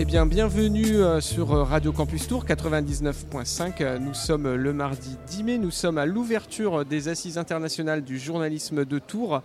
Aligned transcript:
Eh 0.00 0.04
bien, 0.04 0.26
bienvenue 0.26 0.98
euh, 0.98 1.20
sur 1.20 1.52
euh, 1.52 1.64
Radio 1.64 1.90
Campus 1.90 2.28
Tour 2.28 2.44
99.5. 2.44 3.82
Euh, 3.82 3.98
Nous 3.98 4.14
sommes 4.14 4.54
le 4.54 4.72
mardi 4.72 5.16
10 5.26 5.42
mai. 5.42 5.58
Nous 5.58 5.72
sommes 5.72 5.98
à 5.98 6.06
l'ouverture 6.06 6.84
des 6.84 7.08
Assises 7.08 7.36
internationales 7.36 8.04
du 8.04 8.16
journalisme 8.16 8.84
de 8.84 9.00
Tours. 9.00 9.42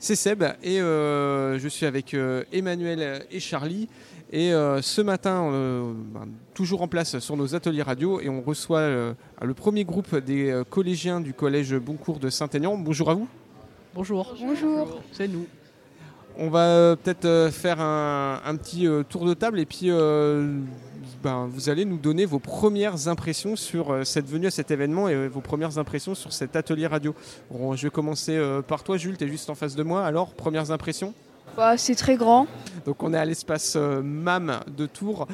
C'est 0.00 0.16
Seb 0.16 0.42
et 0.64 0.78
je 0.78 1.66
suis 1.70 1.86
avec 1.86 2.14
Emmanuel 2.52 3.24
et 3.30 3.38
Charlie. 3.38 3.88
Et 4.32 4.52
euh, 4.52 4.82
ce 4.82 5.00
matin, 5.00 5.50
euh, 5.52 5.92
ben, 6.12 6.26
toujours 6.54 6.82
en 6.82 6.88
place 6.88 7.18
sur 7.18 7.36
nos 7.36 7.54
ateliers 7.54 7.82
radio, 7.82 8.20
et 8.20 8.28
on 8.28 8.40
reçoit 8.42 8.78
euh, 8.80 9.12
le 9.40 9.54
premier 9.54 9.84
groupe 9.84 10.16
des 10.16 10.50
euh, 10.50 10.64
collégiens 10.64 11.20
du 11.20 11.34
collège 11.34 11.74
Boncourt 11.76 12.18
de 12.18 12.30
Saint-Aignan. 12.30 12.76
Bonjour 12.76 13.10
à 13.10 13.14
vous. 13.14 13.28
Bonjour. 13.94 14.34
Bonjour. 14.40 15.00
C'est 15.12 15.28
nous. 15.28 15.46
On 16.36 16.50
va 16.50 16.66
euh, 16.66 16.96
peut-être 16.96 17.26
euh, 17.26 17.50
faire 17.52 17.80
un, 17.80 18.40
un 18.44 18.56
petit 18.56 18.88
euh, 18.88 19.04
tour 19.04 19.24
de 19.24 19.34
table 19.34 19.60
et 19.60 19.66
puis 19.66 19.84
euh, 19.84 20.58
ben, 21.22 21.46
vous 21.48 21.68
allez 21.68 21.84
nous 21.84 21.98
donner 21.98 22.24
vos 22.24 22.40
premières 22.40 23.06
impressions 23.06 23.54
sur 23.54 23.92
euh, 23.92 24.02
cette 24.02 24.28
venue 24.28 24.48
à 24.48 24.50
cet 24.50 24.72
événement 24.72 25.08
et 25.08 25.14
euh, 25.14 25.28
vos 25.28 25.40
premières 25.40 25.78
impressions 25.78 26.16
sur 26.16 26.32
cet 26.32 26.56
atelier 26.56 26.88
radio. 26.88 27.14
Bon, 27.52 27.76
je 27.76 27.86
vais 27.86 27.90
commencer 27.90 28.36
euh, 28.36 28.62
par 28.62 28.82
toi 28.82 28.96
Jules, 28.96 29.16
tu 29.16 29.22
es 29.22 29.28
juste 29.28 29.48
en 29.48 29.54
face 29.54 29.76
de 29.76 29.84
moi. 29.84 30.04
Alors, 30.04 30.34
premières 30.34 30.72
impressions? 30.72 31.14
Bah, 31.56 31.76
c'est 31.76 31.94
très 31.94 32.16
grand. 32.16 32.46
Donc 32.84 33.02
on 33.02 33.14
est 33.14 33.18
à 33.18 33.24
l'espace 33.24 33.74
euh, 33.76 34.02
MAM 34.02 34.60
de 34.76 34.86
Tours. 34.86 35.26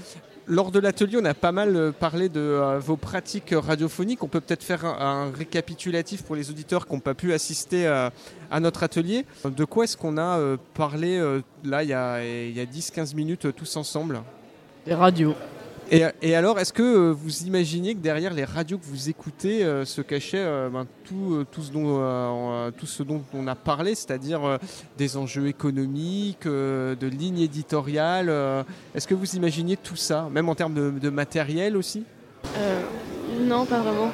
Lors 0.47 0.71
de 0.71 0.79
l'atelier, 0.79 1.19
on 1.21 1.25
a 1.25 1.35
pas 1.35 1.53
mal 1.53 1.77
euh, 1.77 1.93
parlé 1.93 2.29
de 2.29 2.41
euh, 2.41 2.79
vos 2.79 2.97
pratiques 2.97 3.55
radiophoniques. 3.57 4.23
On 4.23 4.29
peut 4.29 4.41
peut-être 4.41 4.65
faire 4.65 4.85
un, 4.85 5.31
récapitulatif 5.31 6.23
pour 6.23 6.37
les 6.37 6.51
auditeurs 6.51 6.87
qui 6.87 6.93
n'ont 6.93 7.01
pas 7.01 7.15
pu 7.15 7.33
assister 7.33 7.87
à, 7.87 8.11
notre 8.61 8.83
atelier. 8.83 9.25
De 9.45 9.65
quoi 9.65 9.85
est-ce 9.85 9.97
qu'on 9.97 10.19
a 10.19 10.39
euh, 10.39 10.57
parlé 10.75 11.19
euh, 11.19 11.41
là 11.65 11.83
il 11.85 11.91
y 11.91 11.93
a, 11.93 12.15
a 12.15 12.21
10-15 12.21 13.15
minutes 13.15 13.47
euh, 13.47 13.53
tous 13.53 13.77
ensemble? 13.77 14.23
Des 14.85 14.95
radios. 14.95 15.35
Et, 15.91 16.05
et 16.23 16.35
alors, 16.35 16.59
est-ce 16.59 16.73
que 16.73 16.83
euh, 16.83 17.11
vous 17.13 17.43
imaginiez 17.45 17.95
que 17.95 18.01
derrière 18.01 18.33
les 18.33 18.45
radios 18.45 18.79
que 18.79 18.85
vous 18.87 19.09
écoutez 19.09 19.65
euh, 19.65 19.85
se 19.85 20.01
cachait 20.01 20.39
euh, 20.39 20.69
ben, 20.71 20.87
tout, 21.05 21.45
tout, 21.51 21.63
ce 21.63 21.73
dont, 21.73 21.87
on- 22.01 22.71
tout 22.77 22.87
ce 22.87 23.03
dont 23.03 23.23
on 23.35 23.47
a 23.47 23.55
parlé, 23.55 23.95
c'est-à-dire 23.95 24.59
des 24.99 25.17
enjeux 25.17 25.49
économiques, 25.49 26.47
de 26.47 27.07
lignes 27.07 27.41
éditoriales 27.41 28.31
Est-ce 28.95 29.07
que 29.09 29.15
vous 29.15 29.35
imaginiez 29.37 29.77
tout 29.77 29.97
ça, 29.97 30.29
même 30.31 30.49
en 30.49 30.55
termes 30.55 30.75
de, 30.75 30.91
de 30.91 31.11
matériel 31.11 31.77
aussi? 31.77 32.05
Non, 33.41 33.67
pas 33.67 33.81
vraiment. 33.81 34.11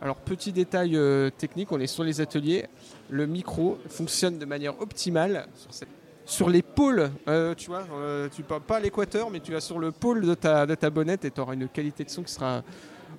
Alors, 0.00 0.16
petit 0.16 0.52
détail 0.52 0.96
euh, 0.96 1.28
technique, 1.30 1.72
on 1.72 1.80
est 1.80 1.88
sur 1.88 2.04
les 2.04 2.20
ateliers. 2.20 2.66
Le 3.10 3.26
micro 3.26 3.78
fonctionne 3.88 4.38
de 4.38 4.44
manière 4.44 4.80
optimale 4.80 5.48
sur, 5.56 5.74
cette- 5.74 5.88
sur 6.28 6.50
les 6.50 6.62
pôles. 6.62 7.10
euh, 7.26 7.54
tu 7.54 7.70
vois, 7.70 7.84
euh, 7.94 8.28
tu 8.34 8.42
parles 8.42 8.60
pas 8.60 8.76
à 8.76 8.80
l'équateur, 8.80 9.30
mais 9.30 9.40
tu 9.40 9.50
vas 9.52 9.60
sur 9.60 9.78
le 9.78 9.90
pôle 9.92 10.20
de 10.20 10.34
ta, 10.34 10.66
de 10.66 10.74
ta 10.74 10.90
bonnette 10.90 11.24
et 11.24 11.30
tu 11.30 11.40
auras 11.40 11.54
une 11.54 11.68
qualité 11.68 12.04
de 12.04 12.10
son 12.10 12.22
qui 12.22 12.32
sera 12.32 12.62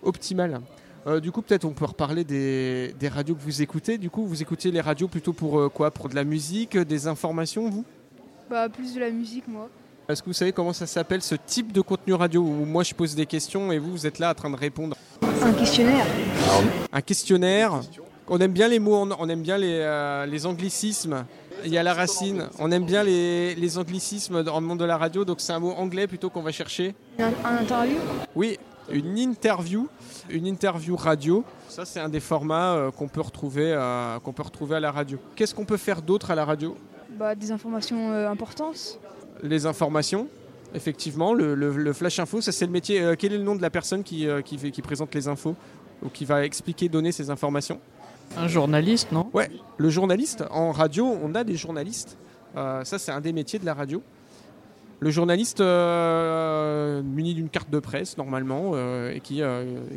optimale. 0.04 0.62
Euh, 1.08 1.20
du 1.20 1.32
coup, 1.32 1.42
peut-être 1.42 1.66
on 1.66 1.72
peut 1.72 1.86
reparler 1.86 2.24
des, 2.24 2.94
des 3.00 3.08
radios 3.08 3.34
que 3.34 3.42
vous 3.42 3.62
écoutez. 3.62 3.98
Du 3.98 4.10
coup, 4.12 4.26
vous 4.28 4.42
écoutez 4.42 4.70
les 4.70 4.80
radios 4.82 5.08
plutôt 5.08 5.34
pour 5.34 5.60
euh, 5.60 5.70
quoi? 5.70 5.90
Pour 5.92 6.08
de 6.08 6.14
la 6.16 6.24
musique, 6.24 6.78
des 6.78 7.08
informations, 7.08 7.68
vous? 7.70 7.84
Bah, 8.50 8.70
plus 8.70 8.94
de 8.94 9.00
la 9.00 9.10
musique, 9.10 9.48
moi. 9.48 9.70
Est-ce 10.08 10.22
que 10.22 10.28
vous 10.28 10.34
savez 10.34 10.52
comment 10.52 10.74
ça 10.74 10.86
s'appelle 10.86 11.22
ce 11.22 11.36
type 11.36 11.72
de 11.72 11.82
contenu 11.82 12.14
radio 12.14 12.42
où 12.42 12.66
moi 12.66 12.84
je 12.84 12.94
pose 12.94 13.16
des 13.16 13.26
questions 13.26 13.72
et 13.72 13.80
vous, 13.80 13.92
vous 13.92 14.08
êtes 14.08 14.20
là 14.20 14.32
en 14.32 14.34
train 14.34 14.50
de 14.50 14.56
répondre? 14.56 14.96
Un 15.42 15.54
questionnaire. 15.54 16.06
un 16.92 17.02
questionnaire. 17.02 17.82
On 18.28 18.38
aime 18.40 18.52
bien 18.52 18.68
les 18.68 18.80
mots, 18.80 19.08
on 19.20 19.30
aime 19.30 19.42
bien 19.42 19.58
les, 19.58 20.26
les 20.28 20.46
anglicismes. 20.46 21.26
Il 21.66 21.72
y 21.72 21.78
a 21.78 21.84
la 21.84 21.94
racine. 21.94 22.48
On 22.60 22.72
aime 22.72 22.86
bien 22.86 23.04
les, 23.04 23.56
les 23.56 23.78
anglicismes 23.78 24.44
dans 24.44 24.60
le 24.60 24.66
monde 24.66 24.80
de 24.80 24.86
la 24.86 24.98
radio, 24.98 25.26
donc 25.26 25.42
c'est 25.42 25.54
un 25.54 25.60
mot 25.60 25.72
anglais 25.72 26.08
plutôt 26.08 26.30
qu'on 26.30 26.42
va 26.42 26.52
chercher. 26.52 26.96
Un, 27.20 27.32
un 27.46 27.58
interview? 27.62 27.98
Oui, 28.36 28.58
une 28.92 29.18
interview, 29.18 29.88
une 30.30 30.46
interview 30.48 30.96
radio. 30.96 31.44
Ça, 31.68 31.86
c'est 31.86 32.00
un 32.00 32.10
des 32.10 32.20
formats 32.20 32.74
euh, 32.76 32.92
qu'on 32.92 33.08
peut 33.08 33.22
retrouver, 33.22 33.74
euh, 33.74 34.20
qu'on 34.20 34.34
peut 34.34 34.44
retrouver 34.44 34.78
à 34.78 34.80
la 34.80 34.92
radio. 34.92 35.20
Qu'est-ce 35.36 35.54
qu'on 35.54 35.66
peut 35.66 35.78
faire 35.78 36.02
d'autre 36.02 36.32
à 36.32 36.36
la 36.36 36.46
radio? 36.46 36.76
Bah, 37.18 37.36
des 37.36 37.52
informations 37.52 38.12
euh, 38.12 38.30
importantes. 38.30 39.00
Les 39.44 39.66
informations. 39.66 40.28
Effectivement, 40.76 41.34
le, 41.34 41.56
le- 41.56 41.72
le 41.76 41.94
flash 41.94 42.20
info, 42.20 42.42
ça 42.42 42.52
c'est 42.52 42.66
le 42.66 42.72
métier. 42.72 43.14
Quel 43.18 43.34
est 43.34 43.38
le 43.38 43.44
nom 43.44 43.56
de 43.56 43.62
la 43.62 43.72
personne 43.72 44.04
qui, 44.04 44.28
qui, 44.46 44.58
fait- 44.58 44.70
qui 44.72 44.82
présente 44.84 45.14
les 45.16 45.28
infos 45.28 45.56
ou 46.04 46.10
qui 46.10 46.26
va 46.26 46.46
expliquer, 46.46 46.88
donner 46.90 47.12
ces 47.12 47.30
informations? 47.32 47.80
Un 48.38 48.48
journaliste, 48.48 49.12
non? 49.12 49.30
Ouais, 49.34 49.50
le 49.78 49.90
journaliste. 49.90 50.44
En 50.52 50.72
radio, 50.72 51.06
on 51.24 51.36
a 51.36 51.44
des 51.44 51.56
journalistes. 51.56 52.18
Euh, 52.56 52.84
ça, 52.84 53.00
c'est 53.00 53.12
un 53.12 53.22
des 53.22 53.34
métiers 53.34 53.60
de 53.60 53.66
la 53.66 53.74
radio. 53.74 54.02
Le 55.02 55.12
journaliste 55.12 55.62
euh, 55.62 57.02
muni 57.02 57.34
d'une 57.34 57.50
carte 57.50 57.70
de 57.70 57.80
presse, 57.80 58.18
normalement, 58.18 58.72
euh, 58.74 59.14
et 59.14 59.20
qui, 59.22 59.42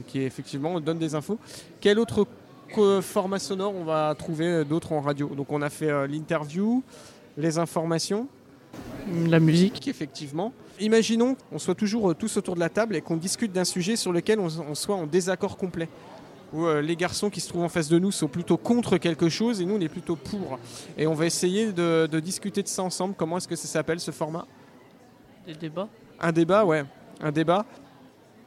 qui 0.07 0.21
effectivement 0.23 0.81
donne 0.81 0.99
des 0.99 1.15
infos. 1.15 1.39
Quel 1.81 1.99
autre 1.99 2.27
format 3.03 3.39
sonore 3.39 3.75
on 3.75 3.85
va 3.85 4.15
trouver 4.17 4.65
d'autres 4.65 4.93
en 4.93 5.01
radio? 5.01 5.29
Donc, 5.29 5.51
on 5.51 5.61
a 5.61 5.71
fait 5.71 6.07
l'interview, 6.07 6.83
les 7.37 7.59
informations, 7.59 8.29
La 9.29 9.41
musique. 9.41 9.89
effectivement. 9.89 10.53
Imaginons 10.81 11.37
qu'on 11.51 11.59
soit 11.59 11.75
toujours 11.75 12.15
tous 12.15 12.37
autour 12.37 12.55
de 12.55 12.61
la 12.61 12.71
table 12.71 12.97
et 12.97 13.03
qu'on 13.03 13.17
discute 13.17 13.53
d'un 13.53 13.65
sujet 13.65 13.97
sur 13.97 14.13
lequel 14.13 14.41
on, 14.41 14.49
on 14.69 14.75
soit 14.75 14.97
en 14.97 15.07
désaccord 15.07 15.57
complet. 15.57 15.89
Où 16.53 16.67
euh, 16.67 16.83
les 16.83 16.97
garçons 16.97 17.31
qui 17.31 17.41
se 17.41 17.49
trouvent 17.49 17.63
en 17.65 17.69
face 17.71 17.89
de 17.89 17.99
nous 17.99 18.11
sont 18.13 18.29
plutôt 18.29 18.57
contre 18.59 18.99
quelque 18.99 19.29
chose 19.31 19.61
et 19.61 19.65
nous 19.65 19.77
on 19.77 19.81
est 19.81 19.89
plutôt 19.89 20.17
pour. 20.17 20.59
Et 20.99 21.07
on 21.07 21.15
va 21.15 21.25
essayer 21.27 21.73
de, 21.73 22.07
de 22.11 22.21
discuter 22.21 22.63
de 22.63 22.69
ça 22.69 22.83
ensemble. 22.83 23.15
Comment 23.17 23.39
est-ce 23.39 23.49
que 23.49 23.57
ça 23.57 23.67
s'appelle 23.67 24.01
ce 24.01 24.11
format? 24.11 24.47
Des 25.47 25.55
débats? 25.55 25.89
Un 26.21 26.31
débat, 26.33 26.65
ouais. 26.65 26.85
Un 27.21 27.33
débat. 27.33 27.65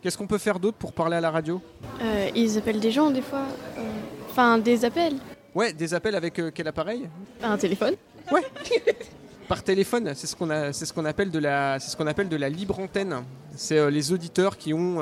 Qu'est-ce 0.01 0.17
qu'on 0.17 0.27
peut 0.27 0.37
faire 0.37 0.59
d'autre 0.59 0.77
pour 0.77 0.93
parler 0.93 1.15
à 1.17 1.21
la 1.21 1.31
radio? 1.31 1.59
Euh, 2.01 2.29
ils 2.35 2.57
appellent 2.59 2.79
des 2.79 2.91
gens 2.91 3.09
des 3.09 3.23
fois. 3.23 3.43
euh, 3.77 3.81
Enfin, 4.29 4.57
des 4.59 4.85
appels. 4.85 5.15
Ouais, 5.55 5.73
des 5.73 5.93
appels 5.93 6.13
avec 6.15 6.37
euh, 6.39 6.51
quel 6.53 6.67
appareil? 6.67 7.09
Un 7.41 7.57
téléphone. 7.57 7.95
Par 9.47 9.63
téléphone, 9.63 10.11
c'est 10.15 10.25
ce 10.27 10.35
qu'on 10.35 10.49
a, 10.49 10.73
c'est 10.73 10.85
ce 10.85 10.93
qu'on 10.93 11.05
appelle 11.05 11.29
de 11.29 11.37
la, 11.39 11.79
c'est 11.79 11.91
ce 11.91 11.95
qu'on 11.97 12.07
appelle 12.07 12.29
de 12.29 12.35
la 12.35 12.49
libre 12.49 12.79
antenne. 12.79 13.23
C'est 13.55 13.77
euh, 13.77 13.89
les 13.91 14.11
auditeurs 14.11 14.57
qui 14.57 14.73
ont, 14.73 14.99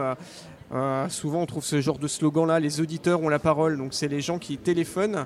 euh, 0.73 1.07
souvent 1.09 1.41
on 1.41 1.45
trouve 1.45 1.63
ce 1.63 1.81
genre 1.81 1.99
de 1.99 2.07
slogan 2.07 2.47
là, 2.47 2.59
les 2.59 2.81
auditeurs 2.81 3.21
ont 3.21 3.29
la 3.29 3.39
parole. 3.39 3.77
Donc 3.77 3.93
c'est 3.93 4.07
les 4.07 4.21
gens 4.21 4.39
qui 4.39 4.57
téléphonent 4.57 5.25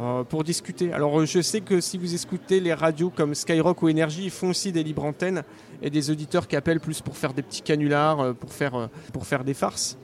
euh, 0.00 0.24
pour 0.24 0.42
discuter. 0.42 0.92
Alors 0.92 1.20
euh, 1.20 1.26
je 1.26 1.42
sais 1.42 1.60
que 1.60 1.80
si 1.80 1.98
vous 1.98 2.14
écoutez 2.14 2.60
les 2.60 2.72
radios 2.72 3.10
comme 3.14 3.34
Skyrock 3.34 3.82
ou 3.82 3.88
Énergie, 3.88 4.24
ils 4.24 4.30
font 4.30 4.50
aussi 4.50 4.72
des 4.72 4.82
libres 4.82 5.04
antennes 5.04 5.42
et 5.82 5.90
des 5.90 6.10
auditeurs 6.10 6.48
qui 6.48 6.56
appellent 6.56 6.80
plus 6.80 7.02
pour 7.02 7.16
faire 7.16 7.34
des 7.34 7.42
petits 7.42 7.60
canulars, 7.60 8.34
pour 8.34 8.50
faire, 8.52 9.44
des 9.44 9.52
farces. 9.52 9.98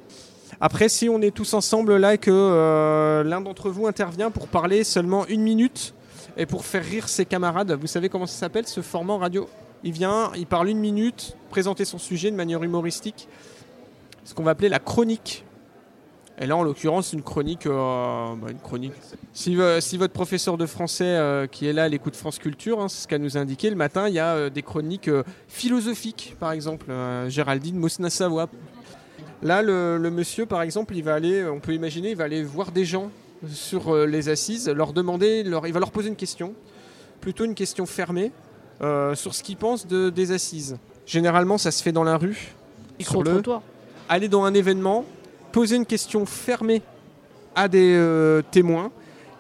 Après, 0.61 0.91
si 0.91 1.09
on 1.09 1.23
est 1.23 1.35
tous 1.35 1.55
ensemble 1.55 1.97
là 1.97 2.13
et 2.15 2.19
que 2.19 3.23
l'un 3.25 3.41
d'entre 3.41 3.71
vous 3.71 3.87
intervient 3.87 4.31
pour 4.31 4.49
parler 4.49 4.85
seulement 4.85 5.27
une 5.29 5.41
minute 5.41 5.95
et 6.37 6.45
pour 6.45 6.67
faire 6.67 6.85
rire 6.85 7.09
ses 7.09 7.25
camarades, 7.25 7.73
vous 7.73 7.87
savez 7.87 8.11
comment 8.11 8.27
ça 8.27 8.39
s'appelle 8.39 8.67
ce 8.67 8.83
format 8.83 9.17
radio? 9.17 9.49
Il 9.83 9.93
vient, 9.93 10.31
il 10.37 10.47
parle 10.47 10.69
une 10.69 10.79
minute, 10.79 11.37
présenter 11.49 11.87
son 11.87 11.99
sujet 11.99 12.31
de 12.31 12.37
manière 12.37 12.63
humoristique, 12.63 13.29
ce 14.25 14.35
qu'on 14.35 14.43
va 14.43 14.53
appeler 14.53 14.69
la 14.69 14.79
chronique. 14.79 15.45
Et 16.41 16.47
là, 16.47 16.57
en 16.57 16.63
l'occurrence, 16.63 17.13
une 17.13 17.23
chronique, 17.23 17.67
euh, 17.67 18.35
bah, 18.37 18.51
une 18.51 18.59
chronique. 18.59 18.95
Si, 19.33 19.57
euh, 19.61 19.81
si 19.81 19.97
votre 19.97 20.13
professeur 20.13 20.57
de 20.57 20.67
français 20.67 21.05
euh, 21.05 21.47
qui 21.47 21.67
est 21.67 21.73
là 21.73 21.85
à 21.85 21.89
l'écoute 21.89 22.17
France 22.17 22.39
Culture, 22.39 22.81
hein, 22.81 22.89
c'est 22.89 23.03
ce 23.03 23.09
qu'elle 23.09 23.21
nous 23.23 23.37
a 23.37 23.41
indiqué 23.41 23.69
le 23.69 23.77
matin, 23.77 24.09
il 24.09 24.15
y 24.15 24.19
a 24.19 24.49
des 24.49 24.63
chroniques 24.63 25.11
philosophiques, 25.47 26.37
par 26.41 26.53
exemple, 26.53 26.87
Géraldine 27.29 27.77
Mosna-Savoie. 27.77 28.49
Là, 29.43 29.63
le, 29.63 29.99
le 29.99 30.11
monsieur, 30.11 30.47
par 30.47 30.63
exemple, 30.63 30.97
il 30.97 31.03
va 31.03 31.15
aller, 31.15 31.45
on 31.47 31.61
peut 31.61 31.75
imaginer, 31.75 32.11
il 32.11 32.17
va 32.17 32.25
aller 32.25 32.43
voir 32.43 32.73
des 32.73 32.85
gens 32.85 33.11
sur 33.49 33.95
les 34.07 34.29
assises, 34.29 34.69
leur 34.69 34.93
demander, 34.93 35.43
leur, 35.43 35.67
il 35.67 35.73
va 35.73 35.81
leur 35.81 35.91
poser 35.91 36.09
une 36.09 36.17
question, 36.17 36.55
plutôt 37.21 37.45
une 37.45 37.55
question 37.55 37.87
fermée, 37.87 38.33
sur 39.15 39.35
ce 39.35 39.43
qu'ils 39.43 39.57
pensent 39.57 39.87
de, 39.87 40.11
des 40.11 40.33
assises. 40.33 40.79
Généralement, 41.07 41.59
ça 41.59 41.71
se 41.71 41.83
fait 41.83 41.93
dans 41.93 42.05
la 42.05 42.17
rue. 42.17 42.55
Sur 43.01 43.23
le, 43.23 43.31
Micro-trottoir. 43.31 43.63
Aller 44.13 44.29
dans 44.29 44.45
un 44.45 44.53
événement, 44.53 45.05
poser 45.53 45.77
une 45.77 45.87
question 45.87 46.27
fermée 46.27 46.83
à 47.55 47.67
des 47.67 47.95
euh, 47.97 48.43
témoins 48.51 48.91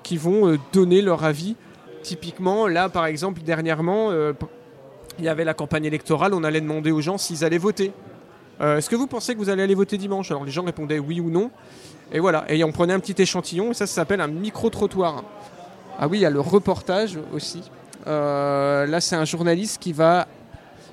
qui 0.02 0.16
vont 0.16 0.48
euh, 0.48 0.58
donner 0.72 1.02
leur 1.02 1.24
avis. 1.24 1.56
Typiquement, 2.02 2.66
là, 2.66 2.88
par 2.88 3.04
exemple, 3.04 3.42
dernièrement, 3.42 4.10
euh, 4.10 4.32
il 5.18 5.26
y 5.26 5.28
avait 5.28 5.44
la 5.44 5.52
campagne 5.52 5.84
électorale, 5.84 6.32
on 6.32 6.42
allait 6.42 6.62
demander 6.62 6.90
aux 6.90 7.02
gens 7.02 7.18
s'ils 7.18 7.44
allaient 7.44 7.58
voter. 7.58 7.92
Est-ce 8.60 8.88
que 8.88 8.94
vous 8.94 9.08
pensez 9.08 9.34
que 9.34 9.38
vous 9.40 9.48
allez 9.48 9.64
aller 9.64 9.74
voter 9.74 9.98
dimanche? 9.98 10.30
Alors 10.30 10.44
les 10.44 10.52
gens 10.52 10.62
répondaient 10.62 11.00
oui 11.00 11.18
ou 11.18 11.30
non. 11.30 11.50
Et 12.12 12.20
voilà, 12.20 12.44
et 12.48 12.62
on 12.62 12.70
prenait 12.70 12.92
un 12.92 13.00
petit 13.00 13.20
échantillon, 13.20 13.72
et 13.72 13.74
ça, 13.74 13.88
s'appelle 13.88 14.20
un 14.20 14.28
micro-trottoir. 14.28 15.24
Ah 15.98 16.06
oui, 16.06 16.18
il 16.18 16.20
y 16.20 16.26
a 16.26 16.30
le 16.30 16.38
reportage 16.38 17.18
aussi. 17.34 17.62
Là, 18.06 19.00
c'est 19.00 19.16
un 19.16 19.24
journaliste 19.24 19.82
qui 19.82 19.92
va, 19.92 20.28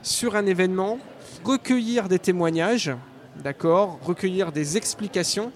sur 0.01 0.35
un 0.35 0.47
événement, 0.47 0.97
recueillir 1.45 2.07
des 2.07 2.17
témoignages, 2.17 2.91
d'accord, 3.43 3.99
recueillir 4.01 4.51
des 4.51 4.77
explications 4.77 5.51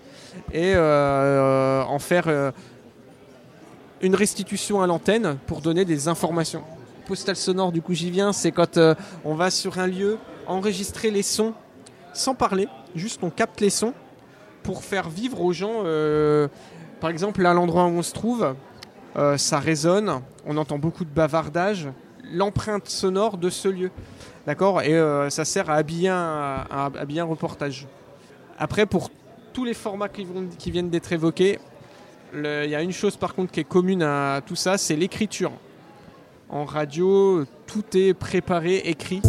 et 0.51 0.74
euh, 0.75 1.83
en 1.83 2.00
faire 2.00 2.27
euh, 2.27 2.51
une 4.01 4.15
restitution 4.15 4.81
à 4.81 4.88
l'antenne 4.88 5.38
pour 5.47 5.62
donner 5.62 5.85
des 5.85 6.07
informations. 6.07 6.63
Postal 7.06 7.35
sonore, 7.35 7.71
du 7.71 7.81
coup, 7.81 7.94
j'y 7.94 8.09
viens, 8.09 8.31
c'est 8.31 8.51
quand 8.51 8.77
euh, 8.77 8.95
on 9.25 9.35
va 9.35 9.51
sur 9.51 9.80
un 9.80 9.88
lieu 9.88 10.18
enregistrer 10.47 11.12
les 11.12 11.24
sons 11.24 11.53
sans 12.13 12.35
parler, 12.35 12.68
juste 12.95 13.24
on 13.24 13.30
capte 13.30 13.59
les 13.59 13.69
sons 13.69 13.94
pour 14.62 14.83
faire 14.83 15.09
vivre 15.09 15.41
aux 15.41 15.51
gens, 15.51 15.83
par 17.01 17.09
exemple, 17.09 17.45
à 17.45 17.53
l'endroit 17.53 17.86
où 17.86 17.97
on 17.97 18.01
se 18.01 18.13
trouve, 18.13 18.56
ça 19.36 19.59
résonne, 19.59 20.21
on 20.45 20.56
entend 20.56 20.77
beaucoup 20.77 21.03
de 21.03 21.09
bavardage, 21.09 21.89
l'empreinte 22.31 22.88
sonore 22.88 23.38
de 23.38 23.50
ce 23.50 23.68
lieu. 23.68 23.91
D'accord 24.45 24.81
Et 24.81 24.93
euh, 24.93 25.29
ça 25.29 25.45
sert 25.45 25.69
à 25.69 25.75
habiller 25.75 26.09
un, 26.09 26.65
à 26.69 26.91
habiller 26.99 27.21
un 27.21 27.25
reportage. 27.25 27.87
Après, 28.59 28.85
pour 28.85 29.09
tous 29.53 29.63
les 29.65 29.73
formats 29.73 30.09
qui, 30.09 30.25
vont- 30.25 30.47
qui 30.57 30.69
viennent 30.71 30.89
d'être 30.89 31.11
évoqués, 31.13 31.59
il 32.33 32.69
y 32.69 32.75
a 32.75 32.81
une 32.81 32.91
chose 32.91 33.15
par 33.15 33.35
contre 33.35 33.51
qui 33.51 33.59
est 33.59 33.63
commune 33.63 34.01
à 34.01 34.41
tout 34.45 34.55
ça, 34.55 34.77
c'est 34.77 34.95
l'écriture. 34.95 35.51
En 36.49 36.65
radio, 36.65 37.45
tout 37.67 37.83
est 37.95 38.13
préparé, 38.13 38.77
écrit. 38.85 39.21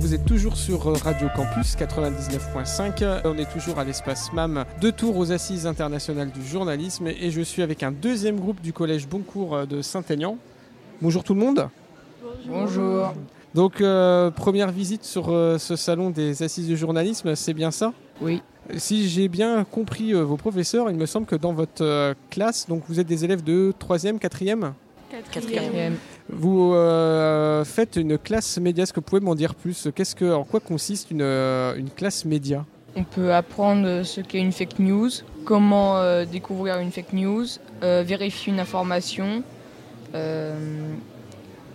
Vous 0.00 0.14
êtes 0.14 0.24
toujours 0.24 0.56
sur 0.56 0.88
euh, 0.88 0.94
Radio 0.94 1.28
Campus 1.36 1.76
99.5. 1.76 3.20
On 3.24 3.36
est 3.36 3.50
toujours 3.52 3.78
à 3.78 3.84
l'espace 3.84 4.32
MAM 4.32 4.64
de 4.80 4.90
Tours 4.90 5.16
aux 5.18 5.30
Assises 5.30 5.66
internationales 5.66 6.30
du 6.30 6.44
journalisme 6.44 7.06
et 7.08 7.30
je 7.30 7.42
suis 7.42 7.62
avec 7.62 7.82
un 7.82 7.92
deuxième 7.92 8.40
groupe 8.40 8.60
du 8.62 8.72
collège 8.72 9.06
Boncourt 9.06 9.54
euh, 9.54 9.66
de 9.66 9.82
Saint-Aignan. 9.82 10.38
Bonjour 11.02 11.22
tout 11.22 11.34
le 11.34 11.40
monde. 11.40 11.68
Bonjour. 12.46 13.12
Donc, 13.54 13.80
euh, 13.80 14.30
première 14.30 14.70
visite 14.70 15.04
sur 15.04 15.28
euh, 15.28 15.58
ce 15.58 15.76
salon 15.76 16.10
des 16.10 16.42
Assises 16.42 16.66
du 16.66 16.76
journalisme, 16.76 17.34
c'est 17.34 17.54
bien 17.54 17.70
ça? 17.70 17.92
Oui. 18.22 18.42
Si 18.76 19.08
j'ai 19.08 19.28
bien 19.28 19.64
compris 19.64 20.14
euh, 20.14 20.22
vos 20.22 20.36
professeurs, 20.36 20.88
il 20.90 20.96
me 20.96 21.06
semble 21.06 21.26
que 21.26 21.36
dans 21.36 21.52
votre 21.52 21.84
euh, 21.84 22.14
classe, 22.30 22.68
donc 22.68 22.84
vous 22.88 23.00
êtes 23.00 23.06
des 23.06 23.24
élèves 23.24 23.42
de 23.42 23.74
3e, 23.78 24.18
4e 24.18 24.72
Quatrième. 25.32 25.96
Vous 26.32 26.74
euh, 26.74 27.64
faites 27.64 27.96
une 27.96 28.16
classe 28.18 28.58
média. 28.58 28.84
Est-ce 28.84 28.92
que 28.92 29.00
vous 29.00 29.06
pouvez 29.06 29.20
m'en 29.20 29.34
dire 29.34 29.54
plus? 29.54 29.88
Qu'est-ce 29.94 30.14
que, 30.14 30.32
En 30.32 30.44
quoi 30.44 30.60
consiste 30.60 31.10
une, 31.10 31.22
euh, 31.22 31.74
une 31.76 31.90
classe 31.90 32.24
média? 32.24 32.64
On 32.96 33.04
peut 33.04 33.32
apprendre 33.32 34.02
ce 34.02 34.20
qu'est 34.20 34.40
une 34.40 34.52
fake 34.52 34.78
news, 34.78 35.10
comment 35.44 35.98
euh, 35.98 36.24
découvrir 36.24 36.78
une 36.78 36.90
fake 36.90 37.12
news, 37.12 37.46
vérifier 37.82 38.52
une 38.52 38.60
information, 38.60 39.42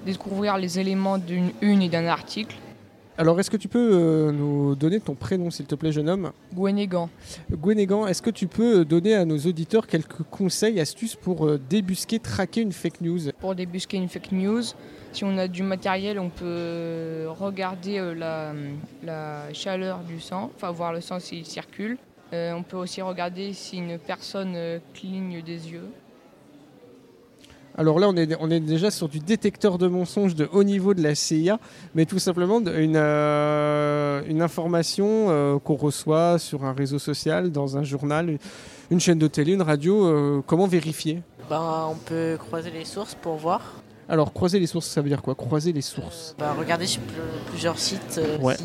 découvrir 0.06 0.58
les 0.58 0.78
éléments 0.78 1.18
d'une 1.18 1.52
une 1.62 1.82
et 1.82 1.90
d'un 1.90 2.06
article. 2.06 2.56
Alors, 3.18 3.40
est-ce 3.40 3.50
que 3.50 3.56
tu 3.56 3.70
peux 3.70 3.92
euh, 3.94 4.32
nous 4.34 4.76
donner 4.76 5.00
ton 5.00 5.16
prénom, 5.16 5.50
s'il 5.50 5.66
te 5.66 5.76
plaît, 5.76 5.94
jeune 5.94 6.10
homme? 6.10 6.32
Gwenegan. 6.54 7.10
Gwenegan, 7.50 8.08
est-ce 8.08 8.22
que 8.22 8.30
tu 8.30 8.48
peux 8.48 8.84
donner 8.84 9.16
à 9.16 9.24
nos 9.24 9.38
auditeurs 9.38 9.88
quelques 9.88 10.24
conseils, 10.30 10.82
astuces 10.82 11.16
pour 11.16 11.48
euh, 11.48 11.58
débusquer, 11.70 12.20
traquer 12.20 12.60
une 12.60 12.74
fake 12.74 13.00
news? 13.00 13.32
Pour 13.40 13.56
débusquer 13.56 13.96
une 13.96 14.10
fake 14.10 14.34
news, 14.34 14.64
si 15.14 15.24
on 15.24 15.38
a 15.38 15.48
du 15.48 15.64
matériel, 15.64 16.20
on 16.20 16.30
peut 16.30 17.28
regarder 17.30 18.00
euh, 18.00 18.14
la, 18.14 18.54
la 19.02 19.54
chaleur 19.54 20.00
du 20.00 20.20
sang, 20.20 20.52
enfin 20.54 20.72
voir 20.72 20.92
le 20.92 21.00
sang 21.00 21.22
s'il 21.22 21.46
circule. 21.46 21.98
Euh, 22.34 22.52
on 22.54 22.64
peut 22.64 22.78
aussi 22.78 23.02
regarder 23.02 23.54
si 23.54 23.78
une 23.78 23.98
personne 23.98 24.54
euh, 24.56 24.80
cligne 24.94 25.42
des 25.42 25.72
yeux. 25.72 25.88
Alors 27.78 28.00
là, 28.00 28.08
on 28.08 28.16
est, 28.16 28.36
on 28.40 28.50
est 28.52 28.62
déjà 28.62 28.90
sur 28.90 29.10
du 29.10 29.20
détecteur 29.20 29.78
de 29.78 29.88
mensonges 29.88 30.34
de 30.34 30.48
haut 30.54 30.64
niveau 30.64 30.94
de 30.94 31.04
la 31.04 31.14
CIA, 31.14 31.60
mais 31.94 32.06
tout 32.06 32.20
simplement 32.20 32.60
une, 32.62 32.96
euh, 32.96 34.22
une 34.28 34.42
information 34.42 35.26
euh, 35.30 35.60
qu'on 35.60 35.76
reçoit 35.76 36.40
sur 36.40 36.64
un 36.64 36.72
réseau 36.74 37.00
social, 37.00 37.52
dans 37.52 37.78
un 37.78 37.84
journal, 37.84 38.38
une 38.92 39.00
chaîne 39.02 39.20
de 39.20 39.28
télé, 39.28 39.54
une 39.54 39.62
radio. 39.62 40.06
euh, 40.06 40.42
comment 40.48 40.68
vérifier? 40.68 41.22
Ben, 41.50 41.88
on 41.92 41.96
peut 41.96 42.38
croiser 42.40 42.72
les 42.72 42.86
sources 42.86 43.16
pour 43.16 43.36
voir. 43.36 43.62
Alors, 44.08 44.32
croiser 44.32 44.60
les 44.60 44.68
sources, 44.68 44.88
ça 44.88 45.02
veut 45.02 45.10
dire 45.10 45.22
quoi? 45.22 45.36
Croiser 45.36 45.74
les 45.74 45.82
sources. 45.82 46.36
Ben, 46.40 46.54
regarder 46.58 46.86
sur 46.88 47.02
pl- 47.02 47.18
plusieurs 47.50 47.78
sites 47.80 48.22
Ouais. 48.42 48.56
si, 48.56 48.64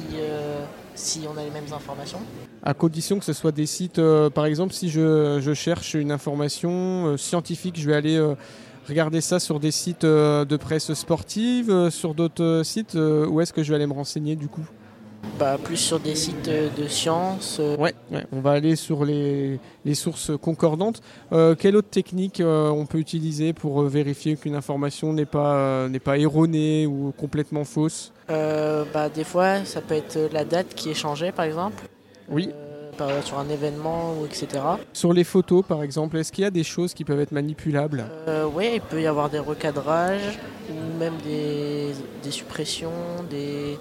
si 1.21 1.21
on 1.27 1.37
a 1.37 1.43
les 1.43 1.51
mêmes 1.51 1.73
informations. 1.75 2.21
À 2.63 2.75
condition 2.75 3.19
que 3.19 3.25
ce 3.25 3.33
soit 3.33 3.53
des 3.53 3.65
sites, 3.67 3.99
euh, 3.99 4.29
par 4.31 4.45
exemple, 4.45 4.73
si 4.75 4.89
je, 4.91 5.39
je 5.43 5.55
cherche 5.55 5.95
une 5.95 6.13
information 6.13 6.71
euh, 7.07 7.17
scientifique, 7.17 7.81
je 7.81 7.87
vais 7.89 7.97
aller 7.97 8.17
euh, 8.17 8.35
regarder 8.89 9.21
ça 9.21 9.39
sur 9.39 9.61
des 9.61 9.71
sites 9.71 10.05
euh, 10.05 10.45
de 10.45 10.57
presse 10.57 10.93
sportive, 10.95 11.71
euh, 11.71 11.91
sur 11.91 12.15
d'autres 12.15 12.43
euh, 12.43 12.65
sites, 12.65 12.95
où 12.95 13.41
est-ce 13.41 13.53
que 13.53 13.63
je 13.63 13.71
vais 13.71 13.77
aller 13.77 13.87
me 13.87 13.93
renseigner 13.93 14.37
du 14.37 14.49
coup? 14.49 14.67
Bah, 15.39 15.59
plus 15.63 15.77
sur 15.77 16.01
des 16.01 16.15
sites 16.15 16.51
de 16.51 16.89
sciences. 16.89 17.61
Ouais, 17.79 17.95
ouais, 18.11 18.27
on 18.33 18.41
va 18.41 18.53
aller 18.53 18.77
sur 18.77 19.05
les, 19.05 19.59
les 19.85 19.95
sources 19.95 20.33
concordantes. 20.41 21.01
Euh, 21.33 21.55
quelle 21.55 21.77
autre 21.77 21.89
technique 21.89 22.41
euh, 22.41 22.69
on 22.69 22.87
peut 22.87 22.99
utiliser 22.99 23.53
pour 23.53 23.83
vérifier 23.83 24.37
qu'une 24.37 24.55
information 24.55 25.13
n'est 25.13 25.27
pas, 25.27 25.55
euh, 25.55 25.89
n'est 25.89 25.99
pas 25.99 26.19
erronée 26.19 26.87
ou 26.87 27.13
complètement 27.17 27.65
fausse? 27.65 28.13
Bah, 28.29 29.09
des 29.09 29.25
fois, 29.25 29.65
ça 29.65 29.81
peut 29.81 29.95
être 29.95 30.31
la 30.33 30.45
date 30.45 30.75
qui 30.75 30.91
est 30.91 30.95
changée, 30.95 31.33
par 31.33 31.45
exemple. 31.45 31.85
Oui. 32.29 32.51
Euh, 33.01 33.23
sur 33.23 33.39
un 33.39 33.49
événement, 33.49 34.15
ou 34.21 34.27
etc. 34.27 34.63
Sur 34.93 35.13
les 35.13 35.25
photos, 35.25 35.65
par 35.67 35.83
exemple, 35.83 36.19
est-ce 36.19 36.33
qu'il 36.33 36.43
y 36.43 36.47
a 36.47 36.51
des 36.51 36.65
choses 36.65 36.93
qui 36.93 37.05
peuvent 37.05 37.21
être 37.21 37.33
manipulables? 37.33 38.05
Euh, 38.29 38.47
oui, 38.53 38.73
il 38.75 38.81
peut 38.81 39.01
y 39.01 39.07
avoir 39.07 39.31
des 39.31 39.39
recadrages 39.39 40.39
ou 40.71 40.99
même 40.99 41.15
des, 41.25 41.93
des 42.23 42.31
suppressions, 42.31 42.91
des, 43.31 43.79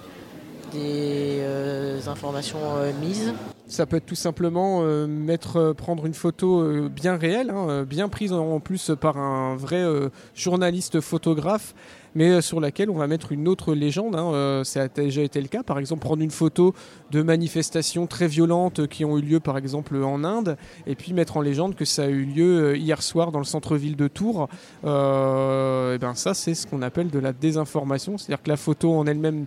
des 0.71 1.39
euh, 1.41 1.99
informations 2.07 2.59
mises. 3.01 3.33
Ça 3.69 3.85
peut 3.85 3.97
être 3.97 4.07
tout 4.07 4.15
simplement 4.15 4.79
euh, 4.81 5.05
mettre, 5.05 5.57
euh, 5.57 5.73
prendre 5.75 6.07
une 6.07 6.15
photo 6.15 6.59
euh, 6.59 6.89
bien 6.89 7.17
réelle, 7.17 7.51
hein, 7.51 7.83
bien 7.83 8.09
prise 8.09 8.33
en, 8.33 8.59
plus 8.59 8.91
par 8.99 9.17
un 9.17 9.55
vrai 9.55 9.85
journaliste 10.33 11.01
photographe, 11.01 11.75
mais 12.15 12.41
sur 12.41 12.59
laquelle 12.59 12.89
on 12.89 12.95
va 12.95 13.05
mettre 13.05 13.31
une 13.31 13.47
autre 13.47 13.75
légende. 13.75 14.15
hein, 14.15 14.63
ça 14.65 14.81
a 14.81 14.87
déjà 14.87 15.21
été 15.21 15.39
le 15.39 15.47
cas. 15.47 15.61
Par 15.61 15.77
exemple, 15.77 16.01
prendre 16.01 16.23
une 16.23 16.31
photo 16.31 16.73
de 17.11 17.21
manifestations 17.21 18.07
très 18.07 18.27
violentes 18.27 18.87
qui 18.87 19.05
ont 19.05 19.17
eu 19.19 19.21
lieu, 19.21 19.39
par 19.39 19.57
exemple, 19.57 19.95
en 20.03 20.23
Inde, 20.23 20.57
et 20.87 20.95
puis 20.95 21.13
mettre 21.13 21.37
en 21.37 21.41
légende 21.41 21.75
que 21.75 21.85
ça 21.85 22.03
a 22.03 22.07
eu 22.07 22.25
lieu 22.25 22.75
hier 22.75 23.03
soir 23.03 23.31
dans 23.31 23.39
le 23.39 23.45
centre-ville 23.45 23.95
de 23.95 24.07
Tours. 24.07 24.49
Ben 24.83 26.13
ça, 26.15 26.33
c'est 26.33 26.55
ce 26.55 26.65
qu'on 26.65 26.81
appelle 26.81 27.11
de 27.11 27.19
la 27.19 27.33
désinformation. 27.33 28.17
C'est-à-dire 28.17 28.41
que 28.41 28.49
la 28.49 28.57
photo 28.57 28.93
en 28.93 29.05
elle-même 29.05 29.45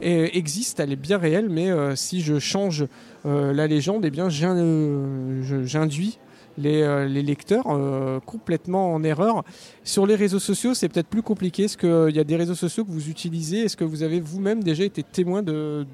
existe, 0.00 0.80
elle 0.80 0.92
est 0.92 0.96
bien 0.96 1.18
réelle, 1.18 1.48
mais 1.48 1.70
si 1.94 2.20
je 2.20 2.40
change 2.40 2.86
la 3.24 3.66
légende, 3.66 4.04
eh 4.04 4.10
bien, 4.10 4.28
euh, 4.30 5.64
j'induis 5.64 6.18
les, 6.58 6.82
euh, 6.82 7.06
les 7.06 7.22
lecteurs 7.22 7.66
euh, 7.68 8.20
complètement 8.20 8.92
en 8.92 9.02
erreur. 9.02 9.44
Sur 9.82 10.06
les 10.06 10.14
réseaux 10.14 10.38
sociaux, 10.38 10.74
c'est 10.74 10.88
peut-être 10.88 11.08
plus 11.08 11.22
compliqué. 11.22 11.64
Est-ce 11.64 11.76
qu'il 11.76 12.14
y 12.14 12.20
a 12.20 12.24
des 12.24 12.36
réseaux 12.36 12.54
sociaux 12.54 12.84
que 12.84 12.90
vous 12.90 13.08
utilisez 13.08 13.60
Est-ce 13.60 13.76
que 13.76 13.84
vous 13.84 14.02
avez 14.02 14.20
vous-même 14.20 14.62
déjà 14.62 14.84
été 14.84 15.02
témoin 15.02 15.42
de, 15.42 15.86